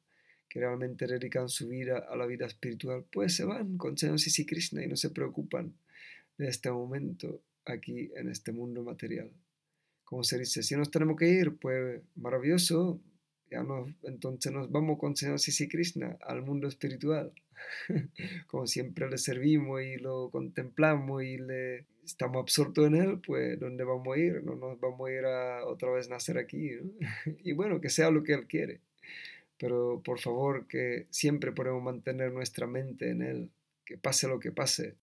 que 0.49 0.59
realmente 0.59 1.07
dedican 1.07 1.49
su 1.49 1.67
vida 1.67 2.05
a 2.09 2.15
la 2.15 2.25
vida 2.25 2.45
espiritual, 2.45 3.05
pues 3.11 3.35
se 3.35 3.45
van 3.45 3.77
con 3.77 3.97
Señor 3.97 4.19
Sisi 4.19 4.45
Krishna 4.45 4.83
y 4.83 4.87
no 4.87 4.95
se 4.95 5.09
preocupan 5.09 5.73
de 6.37 6.47
este 6.47 6.71
momento 6.71 7.41
aquí 7.65 8.11
en 8.15 8.29
este 8.29 8.51
mundo 8.51 8.83
material. 8.83 9.31
Como 10.03 10.23
se 10.23 10.37
dice, 10.37 10.61
si 10.61 10.75
nos 10.75 10.91
tenemos 10.91 11.17
que 11.17 11.27
ir, 11.27 11.57
pues 11.57 12.01
maravilloso, 12.15 13.01
ya 13.49 13.63
nos, 13.63 13.89
entonces 14.03 14.51
nos 14.51 14.71
vamos 14.71 14.99
con 14.99 15.15
Señor 15.15 15.39
Sisi 15.39 15.67
Krishna 15.67 16.17
al 16.21 16.41
mundo 16.41 16.67
espiritual. 16.67 17.33
Como 18.47 18.67
siempre 18.67 19.09
le 19.09 19.17
servimos 19.17 19.81
y 19.81 19.97
lo 19.97 20.29
contemplamos 20.29 21.23
y 21.23 21.37
le 21.37 21.85
estamos 22.03 22.41
absortos 22.41 22.87
en 22.87 22.95
él, 22.95 23.19
pues 23.25 23.59
¿dónde 23.59 23.83
vamos 23.83 24.15
a 24.15 24.19
ir? 24.19 24.43
No 24.43 24.55
nos 24.55 24.79
vamos 24.79 25.07
a 25.07 25.11
ir 25.11 25.25
a 25.25 25.65
otra 25.65 25.89
vez 25.91 26.09
nacer 26.09 26.37
aquí. 26.37 26.71
y 27.43 27.53
bueno, 27.53 27.81
que 27.81 27.89
sea 27.89 28.11
lo 28.11 28.23
que 28.23 28.33
él 28.33 28.47
quiere. 28.47 28.81
Pero 29.57 30.01
por 30.03 30.19
favor, 30.19 30.67
que 30.67 31.07
siempre 31.09 31.51
podemos 31.51 31.81
mantener 31.81 32.31
nuestra 32.31 32.67
mente 32.67 33.09
en 33.09 33.21
él, 33.21 33.51
que 33.85 33.97
pase 33.97 34.27
lo 34.27 34.39
que 34.39 34.51
pase. 34.51 34.95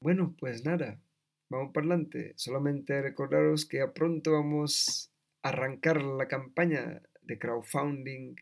Bueno, 0.00 0.34
pues 0.38 0.64
nada, 0.64 1.00
vamos 1.48 1.72
para 1.72 1.86
adelante. 1.86 2.32
Solamente 2.36 3.00
recordaros 3.02 3.66
que 3.66 3.80
a 3.80 3.92
pronto 3.92 4.32
vamos 4.32 5.12
a 5.42 5.50
arrancar 5.50 6.02
la 6.02 6.26
campaña 6.26 7.02
de 7.20 7.38
crowdfunding 7.38 8.36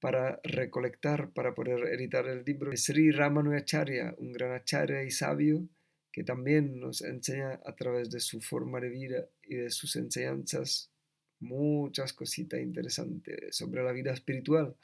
para 0.00 0.40
recolectar, 0.44 1.30
para 1.30 1.54
poder 1.54 1.86
editar 1.92 2.26
el 2.28 2.44
libro 2.44 2.70
de 2.70 2.76
Sri 2.76 3.10
Ramanujacharya, 3.10 4.14
un 4.18 4.32
gran 4.32 4.52
acharya 4.52 5.02
y 5.02 5.10
sabio 5.10 5.68
que 6.16 6.24
también 6.24 6.80
nos 6.80 7.02
enseña 7.02 7.60
a 7.66 7.74
través 7.74 8.10
de 8.10 8.20
su 8.20 8.40
forma 8.40 8.80
de 8.80 8.88
vida 8.88 9.28
y 9.42 9.56
de 9.56 9.68
sus 9.68 9.96
enseñanzas 9.96 10.90
muchas 11.40 12.12
cositas 12.12 12.60
interesantes 12.60 13.56
sobre 13.56 13.82
la 13.82 13.92
vida 13.92 14.12
espiritual 14.12 14.74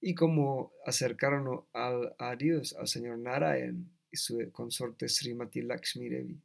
y 0.00 0.14
cómo 0.14 0.72
acercarnos 0.84 1.64
al, 1.72 2.14
a 2.18 2.34
Dios, 2.36 2.74
al 2.78 2.88
Señor 2.88 3.18
Narayan 3.18 3.88
y 4.10 4.16
su 4.16 4.50
consorte 4.50 5.08
Srimati 5.08 5.62
Lakshmi 5.62 6.08
Devi. 6.08 6.40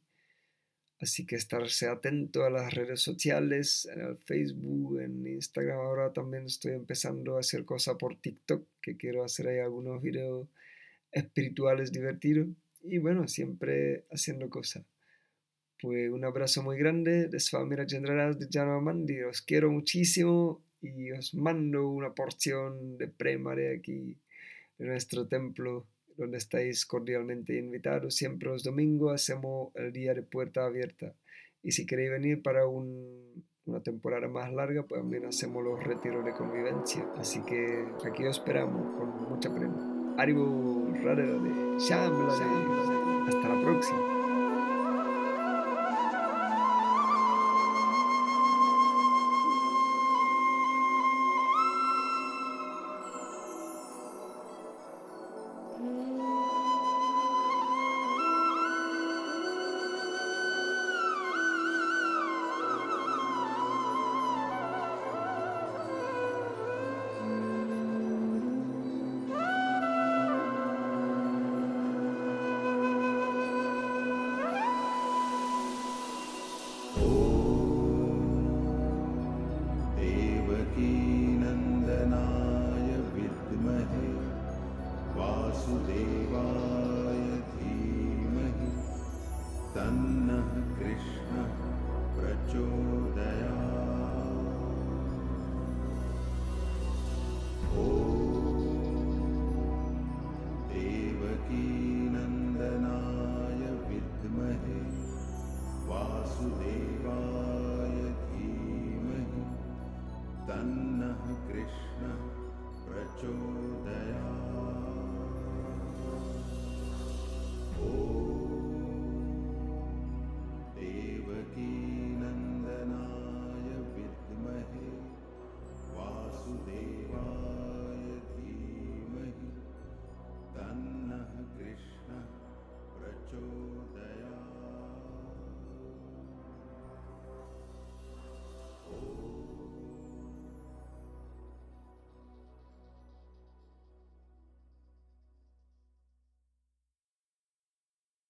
Así 1.00 1.26
que 1.26 1.36
estarse 1.36 1.86
atento 1.86 2.44
a 2.44 2.50
las 2.50 2.74
redes 2.74 3.00
sociales, 3.00 3.88
en 3.92 4.00
el 4.00 4.16
Facebook, 4.16 5.00
en 5.00 5.26
Instagram. 5.26 5.78
Ahora 5.78 6.12
también 6.12 6.46
estoy 6.46 6.72
empezando 6.72 7.36
a 7.36 7.40
hacer 7.40 7.64
cosas 7.64 7.96
por 7.96 8.20
TikTok, 8.20 8.66
que 8.82 8.96
quiero 8.96 9.24
hacer 9.24 9.48
ahí 9.48 9.58
algunos 9.60 10.02
videos 10.02 10.48
espirituales 11.12 11.92
divertidos. 11.92 12.48
Y 12.82 12.98
bueno, 12.98 13.28
siempre 13.28 14.06
haciendo 14.10 14.50
cosas. 14.50 14.84
Pues 15.80 16.10
un 16.10 16.24
abrazo 16.24 16.62
muy 16.64 16.76
grande 16.76 17.28
de 17.28 17.38
Swami 17.38 17.76
Rajendra 17.76 18.32
de 18.34 18.48
Janamandi. 18.50 19.22
Os 19.22 19.42
quiero 19.42 19.70
muchísimo 19.70 20.60
y 20.82 21.12
os 21.12 21.34
mando 21.34 21.88
una 21.88 22.12
porción 22.14 22.98
de 22.98 23.06
prema 23.06 23.54
de 23.54 23.76
aquí, 23.76 24.18
de 24.76 24.86
nuestro 24.86 25.28
templo 25.28 25.86
donde 26.16 26.38
estáis 26.38 26.84
cordialmente 26.84 27.56
invitados. 27.56 28.16
Siempre 28.16 28.48
los 28.48 28.64
domingos 28.64 29.14
hacemos 29.14 29.70
el 29.76 29.92
día 29.92 30.14
de 30.14 30.22
puerta 30.22 30.64
abierta. 30.64 31.14
Y 31.62 31.70
si 31.70 31.86
queréis 31.86 32.10
venir 32.10 32.42
para 32.42 32.66
una 32.66 33.80
temporada 33.84 34.26
más 34.26 34.52
larga, 34.52 34.82
pues 34.82 35.00
también 35.00 35.26
hacemos 35.26 35.62
los 35.62 35.82
retiros 35.84 36.24
de 36.24 36.32
convivencia. 36.32 37.06
Así 37.16 37.40
que 37.44 37.84
aquí 38.04 38.24
os 38.24 38.36
esperamos 38.36 38.96
con 38.98 39.28
mucha 39.30 39.54
prema. 39.54 40.16
Aribu, 40.18 40.92
Radhe 41.04 41.22
Hasta 43.28 43.48
la 43.48 43.62
próxima. 43.62 44.17